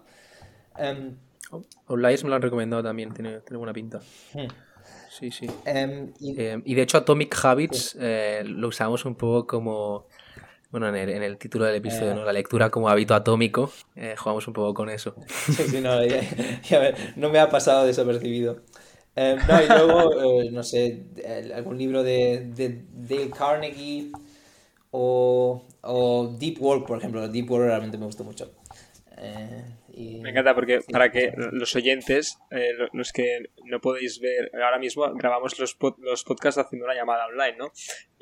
Em, 0.76 1.16
Outliers 1.88 2.24
me 2.24 2.30
lo 2.30 2.36
han 2.36 2.42
recomendado 2.42 2.82
también, 2.82 3.12
tiene, 3.12 3.40
tiene 3.40 3.58
buena 3.58 3.72
pinta. 3.72 4.00
Hmm. 4.34 4.46
Sí, 5.10 5.30
sí. 5.30 5.46
Em, 5.64 6.12
em, 6.20 6.62
y... 6.64 6.74
de 6.74 6.82
hecho, 6.82 6.98
Atomic 6.98 7.36
Habits 7.44 7.96
eh, 8.00 8.42
lo 8.46 8.68
usamos 8.68 9.04
un 9.04 9.16
poco 9.16 9.46
como. 9.46 10.06
Bueno, 10.70 10.86
en 10.94 11.22
el, 11.22 11.36
título 11.36 11.64
del 11.64 11.74
episodio, 11.74 12.12
eh. 12.12 12.14
¿no? 12.14 12.24
La 12.24 12.32
lectura 12.32 12.70
como 12.70 12.88
hábito 12.88 13.14
atómico. 13.16 13.72
Eh, 13.96 14.14
jugamos 14.16 14.46
un 14.46 14.54
poco 14.54 14.72
con 14.72 14.88
eso. 14.88 15.16
Sí, 15.28 15.64
sí, 15.64 15.80
no, 15.80 15.96
no 17.16 17.28
me 17.28 17.40
ha 17.40 17.50
pasado 17.50 17.84
desapercibido. 17.86 18.62
Em, 19.16 19.36
no, 19.48 19.62
y 19.62 19.66
luego, 19.66 20.44
no 20.52 20.62
sé, 20.62 21.06
algún 21.52 21.76
libro 21.76 22.04
de, 22.04 22.52
de 22.54 22.84
Dale 22.92 23.30
Carnegie 23.30 24.12
o, 24.92 25.66
o, 25.82 26.36
Deep 26.38 26.62
Work, 26.62 26.86
por 26.86 26.98
ejemplo. 26.98 27.26
Deep 27.28 27.50
Work 27.50 27.64
realmente 27.64 27.98
me 27.98 28.06
gustó 28.06 28.22
mucho. 28.22 28.52
Me 29.96 30.30
encanta 30.30 30.54
porque 30.54 30.80
para 30.90 31.10
que 31.10 31.32
los 31.36 31.74
oyentes, 31.74 32.38
eh, 32.50 32.72
los 32.92 33.12
que 33.12 33.50
no 33.64 33.80
podéis 33.80 34.20
ver, 34.20 34.50
ahora 34.54 34.78
mismo 34.78 35.12
grabamos 35.14 35.58
los, 35.58 35.76
los 35.98 36.24
podcasts 36.24 36.58
haciendo 36.58 36.86
una 36.86 36.94
llamada 36.94 37.26
online, 37.26 37.56
¿no? 37.56 37.72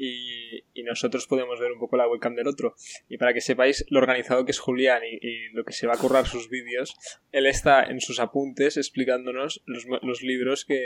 Y, 0.01 0.63
y, 0.75 0.85
nosotros 0.85 1.27
podemos 1.27 1.59
ver 1.59 1.73
un 1.73 1.81
poco 1.81 1.97
la 1.97 2.07
webcam 2.07 2.37
del 2.37 2.47
otro. 2.47 2.77
Y 3.09 3.19
para 3.19 3.35
que 3.35 3.41
sepáis 3.41 3.85
lo 3.89 3.99
organizado 3.99 4.45
que 4.45 4.53
es 4.53 4.61
Julián 4.61 5.03
y, 5.05 5.49
lo 5.53 5.65
que 5.65 5.73
se 5.73 5.89
va 5.89 5.95
a 5.95 5.99
currar 5.99 6.27
sus 6.27 6.49
vídeos, 6.49 6.95
él 7.33 7.47
está 7.47 7.83
en 7.83 8.01
sus 8.01 8.21
apuntes 8.21 8.77
explicándonos 8.77 9.61
los, 9.67 9.87
los 10.03 10.23
libros 10.23 10.65
que, 10.65 10.81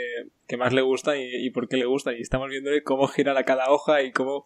que, 0.47 0.57
más 0.57 0.73
le 0.73 0.81
gustan 0.81 1.17
y, 1.19 1.49
por 1.51 1.67
qué 1.67 1.77
le 1.77 1.85
gustan. 1.85 2.15
Y 2.17 2.21
estamos 2.21 2.49
viéndole 2.49 2.81
cómo 2.81 3.07
gira 3.07 3.33
la 3.33 3.43
cada 3.43 3.69
hoja 3.69 4.01
y 4.01 4.11
cómo, 4.11 4.43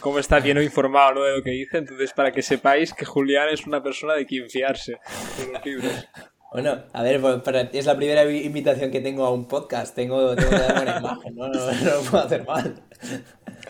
cómo 0.00 0.18
está 0.18 0.40
bien 0.40 0.60
informado 0.60 1.14
¿no? 1.14 1.22
de 1.22 1.36
lo 1.36 1.42
que 1.44 1.50
dice. 1.50 1.78
Entonces, 1.78 2.12
para 2.12 2.32
que 2.32 2.42
sepáis 2.42 2.92
que 2.92 3.04
Julián 3.04 3.50
es 3.50 3.66
una 3.68 3.84
persona 3.84 4.14
de 4.14 4.26
quien 4.26 4.50
fiarse. 4.50 4.98
Bueno, 6.52 6.82
a 6.92 7.02
ver, 7.02 7.18
pues, 7.18 7.40
es 7.72 7.86
la 7.86 7.96
primera 7.96 8.30
invitación 8.30 8.90
que 8.90 9.00
tengo 9.00 9.24
a 9.24 9.32
un 9.32 9.48
podcast. 9.48 9.94
Tengo, 9.94 10.34
tengo 10.36 10.50
que 10.50 10.56
dar 10.56 10.74
buena 10.74 10.98
imagen, 11.00 11.34
¿no? 11.34 11.48
No, 11.48 11.72
no 11.72 11.94
lo 11.94 12.00
puedo 12.02 12.24
hacer 12.24 12.44
mal. 12.44 12.74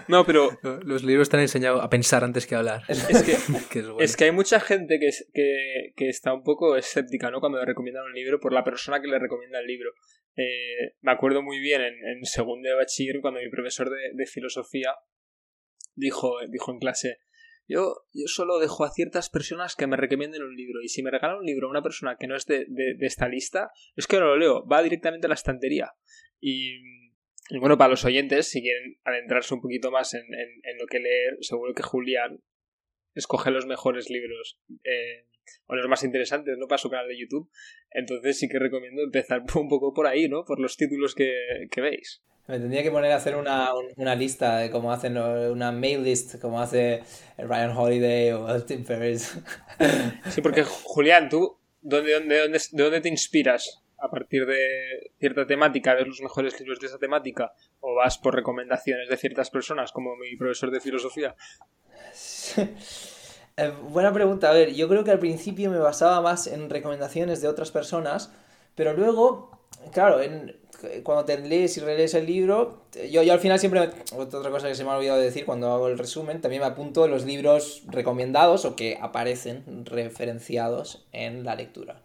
No, 0.09 0.25
pero. 0.25 0.59
Los 0.85 1.05
libros 1.05 1.29
te 1.29 1.37
han 1.37 1.43
enseñado 1.43 1.83
a 1.83 1.89
pensar 1.89 2.25
antes 2.25 2.47
que 2.47 2.55
a 2.55 2.59
hablar. 2.59 2.83
Es 2.89 3.23
que, 3.23 3.33
es, 4.05 4.17
que 4.17 4.25
hay 4.25 4.33
mucha 4.33 4.61
gente 4.61 4.99
que, 4.99 5.11
que, 5.33 5.93
que, 5.97 6.09
está 6.09 6.33
un 6.33 6.43
poco 6.43 6.77
escéptica, 6.77 7.31
¿no? 7.31 7.41
Cuando 7.41 7.59
le 7.59 7.67
recomiendan 7.67 8.05
un 8.05 8.13
libro 8.13 8.41
por 8.41 8.53
la 8.53 8.65
persona 8.65 9.01
que 9.01 9.09
le 9.09 9.19
recomienda 9.19 9.61
el 9.61 9.67
libro. 9.67 9.91
Eh, 10.37 10.95
me 11.01 11.13
acuerdo 11.13 11.43
muy 11.43 11.59
bien 11.59 11.83
en, 11.83 11.95
en 11.95 12.25
segundo 12.25 12.69
de 12.69 12.75
bachiller 12.75 13.21
cuando 13.21 13.41
mi 13.41 13.51
profesor 13.51 13.91
de, 13.91 14.13
de 14.15 14.27
filosofía 14.27 14.95
dijo, 15.95 16.37
dijo 16.49 16.73
en 16.73 16.79
clase 16.79 17.19
yo, 17.69 18.05
yo 18.13 18.27
solo 18.27 18.59
dejo 18.59 18.85
a 18.85 18.91
ciertas 18.91 19.31
personas 19.31 19.77
que 19.77 19.87
me 19.87 19.97
recomienden 19.97 20.43
un 20.43 20.55
libro. 20.55 20.83
Y 20.83 20.89
si 20.89 21.03
me 21.03 21.11
regalan 21.11 21.39
un 21.39 21.47
libro 21.47 21.67
a 21.67 21.71
una 21.71 21.83
persona 21.83 22.17
que 22.19 22.27
no 22.27 22.37
es 22.37 22.47
de, 22.47 22.67
de, 22.69 23.07
esta 23.07 23.29
lista, 23.29 23.71
es 23.97 24.07
que 24.07 24.19
no 24.19 24.27
lo 24.27 24.37
leo, 24.37 24.67
va 24.67 24.83
directamente 24.83 25.27
a 25.27 25.29
la 25.29 25.35
estantería. 25.35 25.93
Y, 26.41 27.02
bueno, 27.61 27.77
para 27.77 27.91
los 27.91 28.05
oyentes, 28.05 28.49
si 28.49 28.63
quieren 28.63 28.99
adentrarse 29.05 29.55
un 29.55 29.61
poquito 29.61 29.91
más 29.91 30.15
en, 30.15 30.23
en, 30.33 30.79
lo 30.79 30.87
que 30.87 31.01
leer, 31.01 31.37
seguro 31.41 31.75
que 31.75 31.83
Julián 31.83 32.43
escoge 33.15 33.51
los 33.51 33.67
mejores 33.67 34.09
libros 34.11 34.59
eh, 34.85 35.27
o 35.67 35.75
los 35.75 35.89
más 35.89 36.03
interesantes, 36.03 36.57
¿no? 36.59 36.67
Para 36.67 36.79
su 36.79 36.89
canal 36.89 37.09
de 37.09 37.19
YouTube. 37.19 37.51
Entonces 37.91 38.39
sí 38.39 38.49
que 38.49 38.59
recomiendo 38.59 39.03
empezar 39.03 39.43
un 39.55 39.69
poco 39.69 39.93
por 39.93 40.07
ahí, 40.07 40.29
¿no? 40.29 40.45
Por 40.45 40.61
los 40.61 40.77
títulos 40.77 41.15
que, 41.15 41.69
que 41.71 41.81
veis. 41.81 42.23
Me 42.49 42.59
tendría 42.59 42.83
que 42.83 42.91
poner 42.91 43.13
a 43.13 43.17
hacer 43.17 43.37
una, 43.37 43.71
una 43.97 44.17
lista 44.17 44.59
de 44.59 44.71
cómo 44.71 44.93
hacen 44.93 45.17
una 45.17 45.71
mail 45.71 46.03
list, 46.03 46.41
como 46.41 46.61
hace 46.61 47.03
Ryan 47.39 47.71
Holiday 47.71 48.33
o 48.33 48.65
Tim 48.65 48.85
Ferriss. 48.85 49.39
Sí, 50.29 50.41
porque 50.41 50.65
Julián, 50.65 51.29
tú, 51.29 51.59
¿dónde, 51.81 52.13
dónde, 52.15 52.39
dónde, 52.39 52.59
¿de 52.73 52.83
dónde 52.83 53.01
te 53.01 53.09
inspiras? 53.09 53.82
¿A 54.03 54.11
partir 54.11 54.47
de 54.47 55.13
cierta 55.21 55.47
temática, 55.47 55.95
ves 55.95 56.09
los 56.09 56.21
mejores 56.21 56.59
libros 56.59 56.81
de 56.81 56.89
esa 56.89 56.99
temática? 56.99 57.53
¿O 57.79 57.95
vas 57.95 58.19
por 58.19 58.35
recomendaciones 58.35 59.09
de 59.09 59.17
ciertas 59.17 59.49
personas, 59.49 59.93
como 59.93 60.17
mi 60.17 60.37
profesor 60.37 60.71
de 60.71 60.81
filosofía? 60.81 61.35
Eh, 63.55 63.71
buena 63.91 64.11
pregunta. 64.15 64.49
A 64.49 64.55
ver, 64.55 64.73
yo 64.73 64.89
creo 64.89 65.05
que 65.05 65.11
al 65.11 65.19
principio 65.19 65.71
me 65.71 65.79
basaba 65.79 66.23
más 66.23 66.47
en 66.47 66.71
recomendaciones 66.71 67.43
de 67.43 67.49
otras 67.49 67.71
personas, 67.71 68.33
pero 68.75 68.95
luego, 68.95 69.67
claro, 69.93 70.23
en, 70.23 70.57
cuando 71.03 71.27
te 71.27 71.37
lees 71.37 71.77
y 71.77 71.81
relees 71.81 72.15
el 72.15 72.25
libro, 72.25 72.87
yo, 73.11 73.21
al 73.21 73.41
final 73.41 73.59
siempre, 73.59 73.91
otra 74.17 74.51
cosa 74.51 74.69
que 74.69 74.75
se 74.75 74.85
me 74.85 74.91
ha 74.91 74.97
olvidado 74.97 75.21
decir 75.21 75.45
cuando 75.45 75.71
hago 75.71 75.89
el 75.89 75.99
resumen, 75.99 76.41
también 76.41 76.63
me 76.63 76.69
apunto 76.69 77.07
los 77.09 77.27
libros 77.27 77.83
recomendados 77.89 78.65
o 78.65 78.75
que 78.75 78.99
aparecen 78.99 79.85
referenciados 79.85 81.07
en 81.13 81.45
la 81.45 81.55
lectura. 81.55 82.01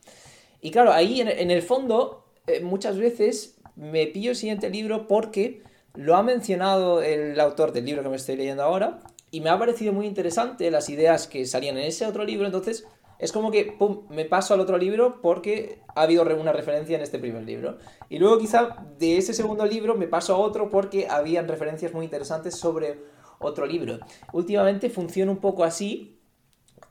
Y 0.62 0.72
claro, 0.72 0.92
ahí 0.92 1.22
en, 1.22 1.52
el 1.52 1.62
fondo, 1.62 2.26
eh, 2.48 2.62
muchas 2.62 2.98
veces 2.98 3.58
me 3.76 4.08
pillo 4.08 4.32
el 4.32 4.36
siguiente 4.36 4.70
libro 4.70 5.08
porque 5.08 5.62
lo 5.94 6.16
ha 6.16 6.24
mencionado 6.24 7.02
el 7.02 7.40
autor 7.40 7.72
del 7.72 7.86
libro 7.86 8.04
que 8.04 8.10
me 8.10 8.16
estoy 8.16 8.36
leyendo 8.36 8.64
ahora 8.64 9.00
y 9.32 9.42
me 9.42 9.50
ha 9.50 9.60
parecido 9.60 9.94
muy 9.94 10.06
interesante 10.06 10.72
las 10.72 10.90
ideas 10.90 11.28
que 11.28 11.46
salían 11.46 11.78
en 11.78 11.86
ese 11.86 12.06
otro 12.06 12.24
libro, 12.24 12.46
entonces 12.46 12.86
es 13.20 13.32
como 13.32 13.52
que 13.52 13.76
pum, 13.78 14.04
me 14.10 14.26
paso 14.26 14.54
al 14.54 14.60
otro 14.60 14.78
libro 14.78 15.22
porque 15.22 15.82
ha 15.96 16.04
habido 16.04 16.24
una 16.24 16.54
referencia 16.54 16.96
en 16.96 17.02
este 17.02 17.18
primer 17.18 17.44
libro. 17.44 17.78
Y 18.10 18.20
luego 18.20 18.38
quizá 18.38 18.86
de 19.00 19.18
ese 19.18 19.34
segundo 19.34 19.66
libro 19.66 19.96
me 19.96 20.08
paso 20.08 20.36
a 20.36 20.38
otro 20.38 20.70
porque 20.70 21.08
habían 21.10 21.48
referencias 21.48 21.94
muy 21.94 22.06
interesantes 22.06 22.56
sobre 22.56 23.00
otro 23.40 23.66
libro. 23.66 24.00
Últimamente 24.34 24.90
funciona 24.90 25.32
un 25.32 25.40
poco 25.40 25.64
así. 25.64 26.17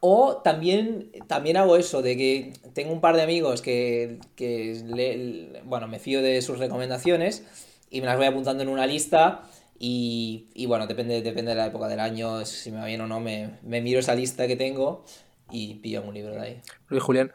O 0.00 0.42
también, 0.42 1.10
también 1.26 1.56
hago 1.56 1.76
eso, 1.76 2.02
de 2.02 2.16
que 2.16 2.52
tengo 2.74 2.92
un 2.92 3.00
par 3.00 3.16
de 3.16 3.22
amigos 3.22 3.62
que, 3.62 4.18
que 4.34 5.62
bueno, 5.64 5.88
me 5.88 5.98
fío 5.98 6.22
de 6.22 6.42
sus 6.42 6.58
recomendaciones 6.58 7.44
y 7.90 8.00
me 8.00 8.06
las 8.06 8.16
voy 8.16 8.26
apuntando 8.26 8.62
en 8.62 8.68
una 8.68 8.86
lista 8.86 9.42
y, 9.78 10.48
y, 10.54 10.66
bueno, 10.66 10.86
depende, 10.86 11.22
depende 11.22 11.50
de 11.50 11.56
la 11.56 11.66
época 11.66 11.88
del 11.88 12.00
año, 12.00 12.44
si 12.44 12.70
me 12.70 12.78
va 12.78 12.86
bien 12.86 13.00
o 13.00 13.06
no, 13.06 13.20
me, 13.20 13.58
me 13.62 13.80
miro 13.80 14.00
esa 14.00 14.14
lista 14.14 14.46
que 14.46 14.56
tengo 14.56 15.04
y 15.50 15.74
pillo 15.80 16.02
un 16.02 16.14
libro 16.14 16.40
ahí. 16.40 16.60
Oye, 16.90 17.00
Julián, 17.00 17.32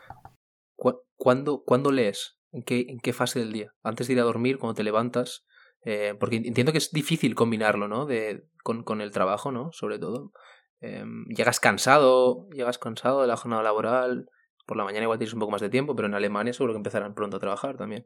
¿cuándo, 1.16 1.64
¿cuándo, 1.64 1.92
lees? 1.92 2.38
¿En 2.52 2.64
qué, 2.64 2.86
¿En 2.90 3.00
qué 3.00 3.14
fase 3.14 3.40
del 3.40 3.54
día? 3.54 3.74
¿Antes 3.84 4.08
de 4.08 4.14
ir 4.14 4.20
a 4.20 4.24
dormir, 4.24 4.58
cuando 4.58 4.76
te 4.76 4.84
levantas? 4.84 5.46
Eh, 5.84 6.16
porque 6.20 6.38
entiendo 6.38 6.72
que 6.72 6.78
es 6.78 6.92
difícil 6.92 7.36
combinarlo, 7.36 7.88
¿no? 7.88 8.06
De, 8.06 8.44
con, 8.64 8.84
con 8.84 9.02
el 9.02 9.12
trabajo, 9.12 9.52
¿no? 9.52 9.72
Sobre 9.72 10.00
todo. 10.00 10.32
Eh, 10.82 11.04
llegas 11.28 11.60
cansado, 11.60 12.50
llegas 12.50 12.78
cansado 12.78 13.22
de 13.22 13.28
la 13.28 13.38
jornada 13.38 13.64
laboral. 13.64 14.30
Por 14.66 14.78
la 14.78 14.84
mañana 14.84 15.04
igual 15.04 15.20
tienes 15.20 15.34
un 15.34 15.40
poco 15.40 15.52
más 15.52 15.62
de 15.62 15.70
tiempo, 15.70 15.96
pero 15.96 16.08
en 16.08 16.16
Alemania 16.16 16.54
seguro 16.54 16.74
que 16.74 16.78
empezarán 16.78 17.14
pronto 17.14 17.38
a 17.38 17.40
trabajar 17.40 17.78
también. 17.78 18.06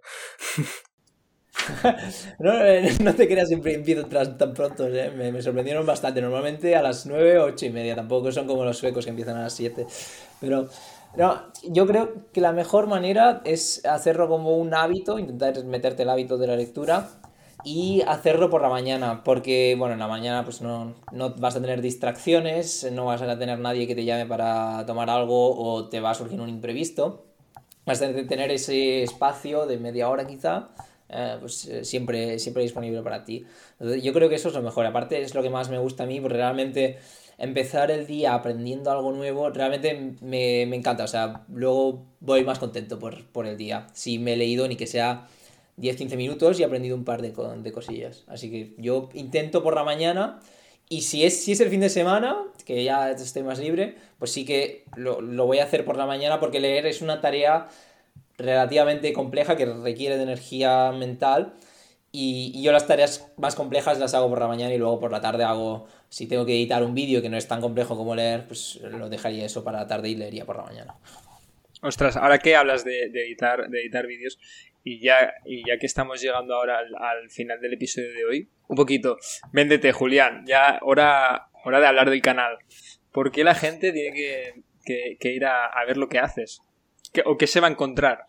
no, 2.39 2.65
eh, 2.65 2.91
no, 3.03 3.13
te 3.13 3.27
creas, 3.27 3.47
siempre 3.47 3.73
empiezo 3.75 4.05
tan 4.05 4.53
pronto, 4.53 4.88
¿eh? 4.88 5.11
me, 5.11 5.41
sorprendieron 5.41 5.85
bastante. 5.85 6.21
Normalmente 6.21 6.75
a 6.75 6.81
las 6.81 7.05
9, 7.05 7.39
8 7.39 7.65
y 7.65 7.69
media, 7.69 7.95
tampoco 7.95 8.31
son 8.31 8.47
como 8.47 8.65
los 8.65 8.77
suecos 8.77 9.05
que 9.05 9.11
empiezan 9.11 9.38
a 9.38 9.43
las 9.43 9.53
7. 9.53 9.85
Pero 10.41 10.69
yo 11.63 11.88
creo 11.88 12.25
que 12.33 12.41
la 12.41 12.51
mejor 12.51 12.88
manera 12.88 13.41
es 13.45 13.85
hacerlo 13.85 14.27
como 14.27 14.57
un 14.57 14.73
hábito, 14.73 15.17
intentar 15.17 15.63
meterte 15.65 16.03
el 16.03 16.09
hábito 16.09 16.38
de 16.38 16.47
la 16.47 16.55
lectura 16.55 17.09
y 17.65 18.01
hacerlo 18.08 18.49
por 18.49 18.62
la 18.62 18.69
mañana, 18.69 19.23
porque 19.23 19.75
bueno, 19.78 19.93
en 19.93 19.99
la 19.99 20.08
mañana 20.08 20.45
pues 20.45 20.62
no, 20.62 20.93
no 21.12 21.36
vas 21.36 21.56
a 21.56 21.62
tener 21.62 21.82
distracciones, 21.82 22.89
no 22.91 23.06
vas 23.06 23.21
a 23.21 23.38
tener 23.38 23.60
nadie 23.60 23.88
que 23.88 23.95
te 23.95 24.06
llame 24.06 24.25
para 24.25 24.86
tomar 24.86 25.10
algo 25.10 25.58
o 25.58 25.89
te 25.89 25.99
va 25.99 26.12
a 26.12 26.13
surgir 26.13 26.39
un 26.39 26.49
imprevisto. 26.49 27.25
Vas 27.86 28.01
a 28.01 28.13
tener 28.13 28.51
ese 28.51 29.04
espacio 29.04 29.65
de 29.65 29.78
media 29.78 30.10
hora 30.10 30.25
quizá 30.25 30.69
eh, 31.08 31.38
pues 31.39 31.65
eh, 31.65 31.86
siempre, 31.86 32.39
siempre 32.39 32.63
disponible 32.63 33.01
para 33.01 33.23
ti. 33.23 33.45
Yo 33.80 34.13
creo 34.13 34.30
que 34.30 34.36
eso 34.36 34.49
es 34.49 34.56
lo 34.56 34.62
mejor. 34.62 34.86
Aparte 34.86 35.21
es 35.21 35.36
lo 35.36 35.43
que 35.43 35.49
más 35.49 35.69
me 35.69 35.78
gusta 35.78 36.04
a 36.04 36.06
mí, 36.08 36.19
porque 36.19 36.38
realmente 36.38 36.97
empezar 37.38 37.91
el 37.91 38.08
día 38.08 38.34
aprendiendo 38.34 38.91
algo 38.91 39.12
nuevo, 39.12 39.49
realmente 39.49 40.15
me, 40.21 40.63
encanta. 40.63 41.04
O 41.04 41.08
sea, 41.08 41.45
luego 41.49 42.06
voy 42.19 42.43
más 42.43 42.60
contento 42.60 42.99
por, 42.99 43.45
el 43.45 43.58
día. 43.58 43.88
Si 43.93 44.19
me 44.19 44.34
he 44.34 44.38
leído 44.38 44.67
ni 44.67 44.75
que 44.75 44.88
sea 44.88 45.28
10-15 45.77 46.15
minutos 46.17 46.59
y 46.59 46.63
he 46.63 46.65
aprendido 46.65 46.95
un 46.95 47.03
par 47.03 47.21
de, 47.21 47.31
de 47.31 47.71
cosillas. 47.71 48.23
Así 48.27 48.49
que 48.49 48.73
yo 48.77 49.09
intento 49.13 49.63
por 49.63 49.75
la 49.75 49.83
mañana. 49.83 50.39
Y 50.88 51.01
si 51.01 51.25
es, 51.25 51.43
si 51.43 51.51
es 51.51 51.59
el 51.61 51.69
fin 51.69 51.81
de 51.81 51.89
semana, 51.89 52.38
que 52.63 52.83
ya 52.83 53.09
estoy 53.11 53.43
más 53.43 53.59
libre, 53.59 53.95
pues 54.19 54.31
sí 54.31 54.45
que 54.45 54.83
lo, 54.95 55.19
lo 55.19 55.47
voy 55.47 55.59
a 55.59 55.63
hacer 55.63 55.83
por 55.83 55.97
la 55.97 56.05
mañana 56.05 56.39
porque 56.39 56.59
leer 56.59 56.85
es 56.85 57.01
una 57.01 57.21
tarea 57.21 57.67
relativamente 58.38 59.11
compleja 59.13 59.55
que 59.55 59.65
requiere 59.65 60.17
de 60.17 60.23
energía 60.23 60.91
mental 60.91 61.55
y, 62.17 62.61
yo 62.61 62.71
las 62.71 62.88
tareas 62.88 63.29
más 63.35 63.55
complejas 63.55 63.99
las 63.99 64.13
hago 64.13 64.29
por 64.29 64.39
la 64.39 64.47
mañana 64.47 64.73
y 64.73 64.77
luego 64.77 65.01
por 65.01 65.11
la 65.11 65.19
tarde 65.19 65.43
hago, 65.43 65.88
si 66.07 66.27
tengo 66.27 66.45
que 66.45 66.53
editar 66.53 66.81
un 66.81 66.95
vídeo 66.95 67.21
que 67.21 67.27
no 67.27 67.35
es 67.35 67.45
tan 67.45 67.59
complejo 67.59 67.97
como 67.97 68.15
leer, 68.15 68.47
pues 68.47 68.79
lo 68.81 69.09
dejaría 69.09 69.45
eso 69.45 69.65
para 69.65 69.79
la 69.79 69.88
tarde 69.88 70.09
y 70.09 70.15
leería 70.15 70.45
por 70.45 70.55
la 70.55 70.63
mañana. 70.63 70.95
Ostras, 71.81 72.15
ahora 72.15 72.39
que 72.39 72.55
hablas 72.55 72.85
de, 72.85 73.03
editar, 73.03 73.69
de 73.69 73.81
editar 73.81 74.07
vídeos 74.07 74.39
y 74.86 75.02
ya, 75.02 75.34
y 75.43 75.67
ya 75.67 75.78
que 75.78 75.88
estamos 75.88 76.21
llegando 76.21 76.56
ahora 76.56 76.78
al, 76.80 77.30
final 77.30 77.60
del 77.60 77.74
episodio 77.74 78.13
de 78.13 78.26
hoy, 78.26 78.50
un 78.69 78.78
poquito, 78.78 79.17
véndete 79.52 79.91
Julián, 79.91 80.45
ya 80.45 80.80
hora, 80.84 81.50
hora 81.65 81.82
de 81.82 81.88
hablar 81.88 82.10
del 82.10 82.21
canal. 82.21 82.58
¿Por 83.12 83.32
qué 83.32 83.43
la 83.43 83.56
gente 83.56 83.91
tiene 83.91 84.63
que, 84.86 85.34
ir 85.34 85.45
a 85.45 85.84
ver 85.86 85.98
lo 85.98 86.08
que 86.08 86.19
haces? 86.19 86.62
¿O 87.26 87.38
qué 87.38 87.48
se 87.48 87.60
va 87.60 87.67
a 87.67 87.71
encontrar? 87.71 88.26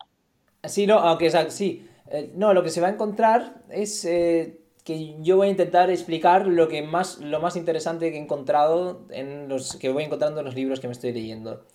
Sí, 0.63 0.87
no, 0.87 0.99
aunque 0.99 1.29
sí. 1.49 1.87
Eh, 2.11 2.31
no, 2.35 2.53
lo 2.53 2.63
que 2.63 2.69
se 2.69 2.81
va 2.81 2.87
a 2.87 2.91
encontrar 2.91 3.61
es 3.69 4.05
eh, 4.05 4.59
que 4.83 5.15
yo 5.21 5.37
voy 5.37 5.47
a 5.47 5.51
intentar 5.51 5.89
explicar 5.89 6.47
lo 6.47 6.67
que 6.67 6.81
más, 6.81 7.17
lo 7.19 7.39
más 7.39 7.55
interesante 7.55 8.11
que 8.11 8.17
he 8.17 8.21
encontrado 8.21 9.05
en 9.11 9.49
los 9.49 9.75
que 9.75 9.89
voy 9.89 10.03
encontrando 10.03 10.39
en 10.39 10.45
los 10.45 10.55
libros 10.55 10.79
que 10.79 10.87
me 10.87 10.93
estoy 10.93 11.13
leyendo. 11.13 11.65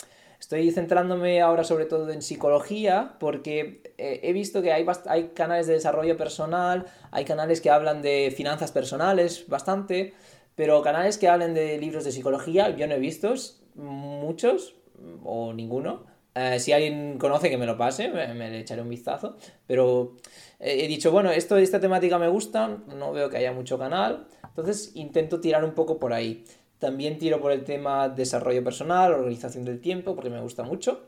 Estoy 0.43 0.69
centrándome 0.71 1.39
ahora 1.39 1.63
sobre 1.63 1.85
todo 1.85 2.09
en 2.09 2.21
psicología 2.21 3.15
porque 3.17 3.93
eh, 3.97 4.19
he 4.23 4.33
visto 4.33 4.61
que 4.61 4.73
hay, 4.73 4.85
hay 5.05 5.29
canales 5.29 5.67
de 5.67 5.73
desarrollo 5.75 6.17
personal, 6.17 6.85
hay 7.11 7.23
canales 7.23 7.61
que 7.61 7.69
hablan 7.69 8.01
de 8.01 8.29
finanzas 8.35 8.73
personales 8.73 9.45
bastante, 9.47 10.13
pero 10.55 10.81
canales 10.81 11.17
que 11.17 11.29
hablen 11.29 11.53
de 11.53 11.77
libros 11.77 12.03
de 12.03 12.11
psicología 12.11 12.75
yo 12.75 12.87
no 12.87 12.95
he 12.95 12.99
visto 12.99 13.33
muchos 13.75 14.75
o 15.23 15.53
ninguno. 15.53 16.03
Eh, 16.35 16.59
si 16.59 16.73
alguien 16.73 17.17
conoce 17.19 17.49
que 17.49 17.57
me 17.57 17.65
lo 17.65 17.77
pase, 17.77 18.09
me, 18.09 18.33
le 18.49 18.59
echaré 18.59 18.81
un 18.81 18.89
vistazo. 18.89 19.37
Pero 19.65 20.17
he 20.59 20.89
dicho, 20.89 21.13
bueno, 21.13 21.31
esto, 21.31 21.55
esta 21.55 21.79
temática 21.79 22.19
me 22.19 22.27
gusta, 22.27 22.67
no 22.67 23.13
veo 23.13 23.29
que 23.29 23.37
haya 23.37 23.53
mucho 23.53 23.79
canal, 23.79 24.27
entonces 24.43 24.91
intento 24.95 25.39
tirar 25.39 25.63
un 25.63 25.71
poco 25.71 25.99
por 25.99 26.11
ahí. 26.11 26.43
También 26.83 27.17
tiro 27.17 27.39
por 27.39 27.53
el 27.53 27.63
tema 27.63 28.09
desarrollo 28.09 28.61
personal, 28.61 29.13
organización 29.13 29.63
del 29.63 29.79
tiempo, 29.79 30.15
porque 30.15 30.29
me 30.29 30.41
gusta 30.41 30.63
mucho. 30.63 31.07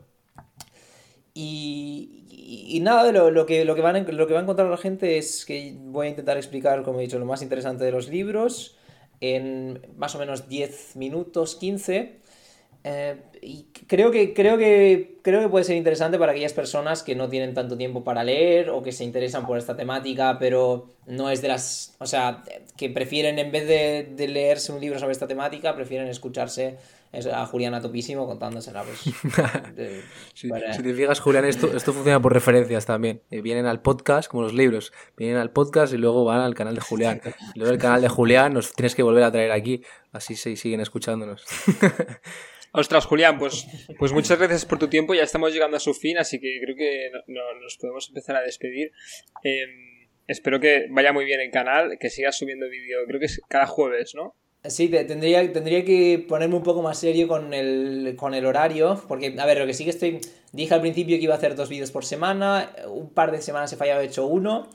Y, 1.34 2.80
nada, 2.82 3.12
lo, 3.12 3.30
lo, 3.30 3.46
que, 3.46 3.66
lo, 3.66 3.76
que 3.76 3.82
van, 3.82 4.06
lo 4.16 4.26
que 4.26 4.34
va 4.34 4.40
a 4.40 4.44
encontrar 4.44 4.70
la 4.70 4.78
gente 4.78 5.18
es 5.18 5.44
que 5.46 5.76
voy 5.78 6.08
a 6.08 6.10
intentar 6.12 6.38
explicar, 6.38 6.82
como 6.84 7.00
he 7.00 7.02
dicho, 7.02 7.20
lo 7.20 7.26
más 7.26 7.42
interesante 7.42 7.84
de 7.84 7.92
los 7.92 8.08
libros 8.08 8.78
en 9.20 9.82
más 9.98 10.16
o 10.16 10.20
menos 10.20 10.48
10 10.48 10.96
minutos, 10.96 11.58
15 11.58 12.22
eh, 12.88 13.16
y 13.42 13.64
creo 13.88 14.12
que, 14.12 14.36
creo, 14.36 14.60
que, 14.60 15.18
creo 15.24 15.42
que 15.42 15.50
puede 15.50 15.66
ser 15.66 15.76
interesante 15.76 16.20
para 16.20 16.34
aquellas 16.34 16.54
personas 16.54 17.02
que 17.02 17.16
no 17.16 17.28
tienen 17.30 17.56
tanto 17.56 17.76
tiempo 17.76 18.04
para 18.04 18.24
leer 18.24 18.70
o 18.70 18.84
que 18.84 18.92
se 18.92 19.04
interesan 19.04 19.48
por 19.48 19.58
esta 19.58 19.76
temática, 19.76 20.38
pero 20.38 20.90
no 21.08 21.32
es 21.32 21.42
de 21.42 21.48
las. 21.48 21.96
O 21.98 22.06
sea, 22.06 22.44
que 22.78 22.92
prefieren, 22.92 23.40
en 23.40 23.52
vez 23.52 23.68
de, 23.68 24.28
leerse 24.28 24.72
un 24.72 24.80
libro 24.80 25.00
sobre 25.00 25.14
esta 25.14 25.26
temática, 25.26 25.76
prefieren 25.76 26.08
escucharse 26.10 26.78
a 27.34 27.48
Julián 27.48 27.82
topísimo 27.82 28.28
contándosela. 28.28 28.84
Pues, 28.84 29.02
Si 30.36 30.50
te 30.84 30.94
fijas, 30.94 31.20
Julián, 31.20 31.46
esto, 31.46 31.76
esto 31.76 31.92
funciona 31.92 32.22
por 32.22 32.34
referencias 32.34 32.86
también. 32.86 33.20
Eh, 33.32 33.42
vienen 33.42 33.66
al 33.66 33.82
podcast, 33.82 34.30
como 34.30 34.44
los 34.44 34.54
libros, 34.54 34.94
vienen 35.18 35.38
al 35.38 35.50
podcast 35.50 35.92
y 35.92 35.98
luego 35.98 36.24
van 36.24 36.42
al 36.42 36.54
canal 36.54 36.76
de 36.76 36.82
Julián. 36.82 37.20
luego 37.56 37.74
el 37.74 37.80
canal 37.80 38.04
de 38.04 38.10
Julián 38.10 38.54
nos 38.54 38.74
tienes 38.74 38.94
que 38.94 39.02
volver 39.02 39.24
a 39.24 39.32
traer 39.32 39.52
aquí, 39.52 39.82
así 40.12 40.36
se 40.36 40.56
siguen 40.56 40.82
escuchándonos. 40.82 41.44
Ostras, 42.78 43.06
Julián, 43.06 43.40
pues, 43.40 43.68
pues 43.98 44.12
muchas 44.12 44.38
gracias 44.38 44.66
por 44.66 44.80
tu 44.80 44.90
tiempo. 44.90 45.14
Ya 45.14 45.24
estamos 45.24 45.54
llegando 45.54 45.78
a 45.78 45.80
su 45.80 45.94
fin, 45.94 46.18
así 46.18 46.40
que 46.40 46.60
creo 46.62 46.76
que 46.76 47.10
nos 47.28 47.78
podemos 47.78 48.08
empezar 48.10 48.36
a 48.36 48.42
despedir. 48.42 48.92
Em, 49.44 50.10
espero 50.28 50.60
que 50.60 50.88
vaya 50.90 51.14
muy 51.14 51.24
bien 51.24 51.40
el 51.40 51.52
canal, 51.52 51.98
que 52.00 52.10
sigas 52.10 52.38
subiendo 52.38 52.70
vídeo. 52.70 53.00
Creo 53.08 53.20
que 53.20 53.28
es 53.28 53.42
cada 53.48 53.66
jueves, 53.66 54.14
¿no? 54.14 54.36
Sí, 54.66 54.90
tendría, 54.90 55.54
tendría 55.54 55.86
que 55.86 56.26
ponerme 56.28 56.56
un 56.56 56.64
poco 56.64 56.82
más 56.82 56.98
serio 56.98 57.28
con 57.28 57.54
el, 57.54 58.16
con 58.18 58.34
el 58.34 58.46
horario, 58.46 59.02
porque, 59.08 59.34
a 59.38 59.46
ver, 59.46 59.60
lo 59.60 59.66
que 59.66 59.74
sí 59.74 59.84
que 59.84 59.92
estoy... 59.92 60.20
Dije 60.52 60.74
al 60.74 60.82
principio 60.82 61.18
que 61.18 61.24
iba 61.24 61.34
a 61.34 61.38
hacer 61.38 61.56
dos 61.56 61.70
vídeos 61.70 61.92
por 61.92 62.04
semana, 62.04 62.72
un 62.88 63.10
par 63.14 63.32
de 63.32 63.42
semanas 63.42 63.72
he 63.72 63.78
fallado, 63.78 64.02
he 64.02 64.06
hecho 64.06 64.26
uno. 64.26 64.70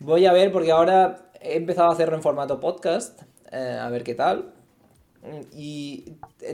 Voy 0.00 0.26
a 0.26 0.32
ver, 0.32 0.50
porque 0.50 0.70
ahora 0.70 1.30
he 1.40 1.56
empezado 1.56 1.90
a 1.90 1.92
hacerlo 1.92 2.16
en 2.16 2.22
formato 2.22 2.58
podcast, 2.58 3.22
eh, 3.52 3.78
a 3.80 3.90
ver 3.90 4.02
qué 4.02 4.14
tal. 4.14 4.54
Y 5.52 6.04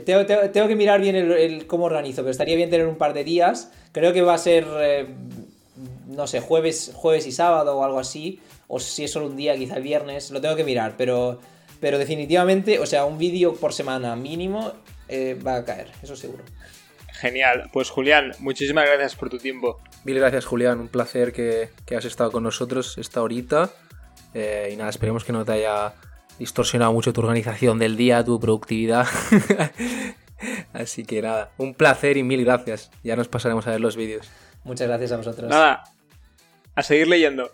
tengo, 0.05 0.25
tengo, 0.25 0.67
que 0.67 0.75
mirar 0.75 0.99
bien 0.99 1.15
el, 1.15 1.67
cómo 1.67 1.85
organizo, 1.85 2.21
pero 2.21 2.31
estaría 2.31 2.55
bien 2.55 2.69
tener 2.69 2.87
un 2.87 2.97
par 2.97 3.13
de 3.13 3.23
días. 3.23 3.71
Creo 3.91 4.11
que 4.11 4.21
va 4.21 4.33
a 4.33 4.37
ser, 4.37 4.65
eh, 4.79 5.07
no 6.07 6.27
sé, 6.27 6.39
jueves, 6.39 6.91
jueves 6.93 7.27
y 7.27 7.31
sábado 7.31 7.77
o 7.77 7.83
algo 7.83 7.99
así. 7.99 8.39
O 8.67 8.79
si 8.79 9.03
es 9.03 9.11
solo 9.11 9.27
un 9.27 9.37
día, 9.37 9.55
quizá 9.55 9.77
el 9.77 9.83
viernes. 9.83 10.31
Lo 10.31 10.41
tengo 10.41 10.55
que 10.55 10.63
mirar, 10.63 10.95
pero, 10.97 11.39
pero 11.79 11.97
definitivamente, 11.97 12.79
o 12.79 12.85
sea, 12.85 13.05
un 13.05 13.17
vídeo 13.17 13.55
por 13.55 13.73
semana 13.73 14.15
mínimo 14.15 14.73
eh, 15.07 15.39
va 15.45 15.57
a 15.57 15.65
caer, 15.65 15.91
eso 16.01 16.15
seguro. 16.15 16.43
Genial. 17.13 17.69
Pues 17.71 17.89
Julián, 17.89 18.33
muchísimas 18.39 18.85
gracias 18.85 19.15
por 19.15 19.29
tu 19.29 19.37
tiempo. 19.37 19.79
Mil 20.03 20.19
gracias, 20.19 20.45
Julián. 20.45 20.79
Un 20.79 20.87
placer 20.89 21.31
que, 21.31 21.69
que 21.85 21.95
has 21.95 22.05
estado 22.05 22.31
con 22.31 22.43
nosotros 22.43 22.97
esta 22.97 23.21
horita. 23.21 23.71
Eh, 24.33 24.71
y 24.73 24.75
nada, 24.75 24.89
esperemos 24.89 25.23
que 25.23 25.31
no 25.31 25.45
te 25.45 25.53
haya 25.53 25.93
distorsionado 26.39 26.93
mucho 26.93 27.13
tu 27.13 27.21
organización 27.21 27.79
del 27.79 27.95
día, 27.95 28.23
tu 28.23 28.39
productividad. 28.39 29.07
Así 30.73 31.05
que 31.05 31.21
nada, 31.21 31.51
un 31.57 31.73
placer 31.73 32.17
y 32.17 32.23
mil 32.23 32.43
gracias. 32.43 32.91
Ya 33.03 33.15
nos 33.15 33.27
pasaremos 33.27 33.65
a 33.67 33.71
ver 33.71 33.81
los 33.81 33.95
vídeos. 33.95 34.29
Muchas 34.63 34.87
gracias 34.87 35.11
a 35.11 35.17
vosotros. 35.17 35.49
Nada, 35.49 35.83
a 36.75 36.83
seguir 36.83 37.07
leyendo. 37.07 37.51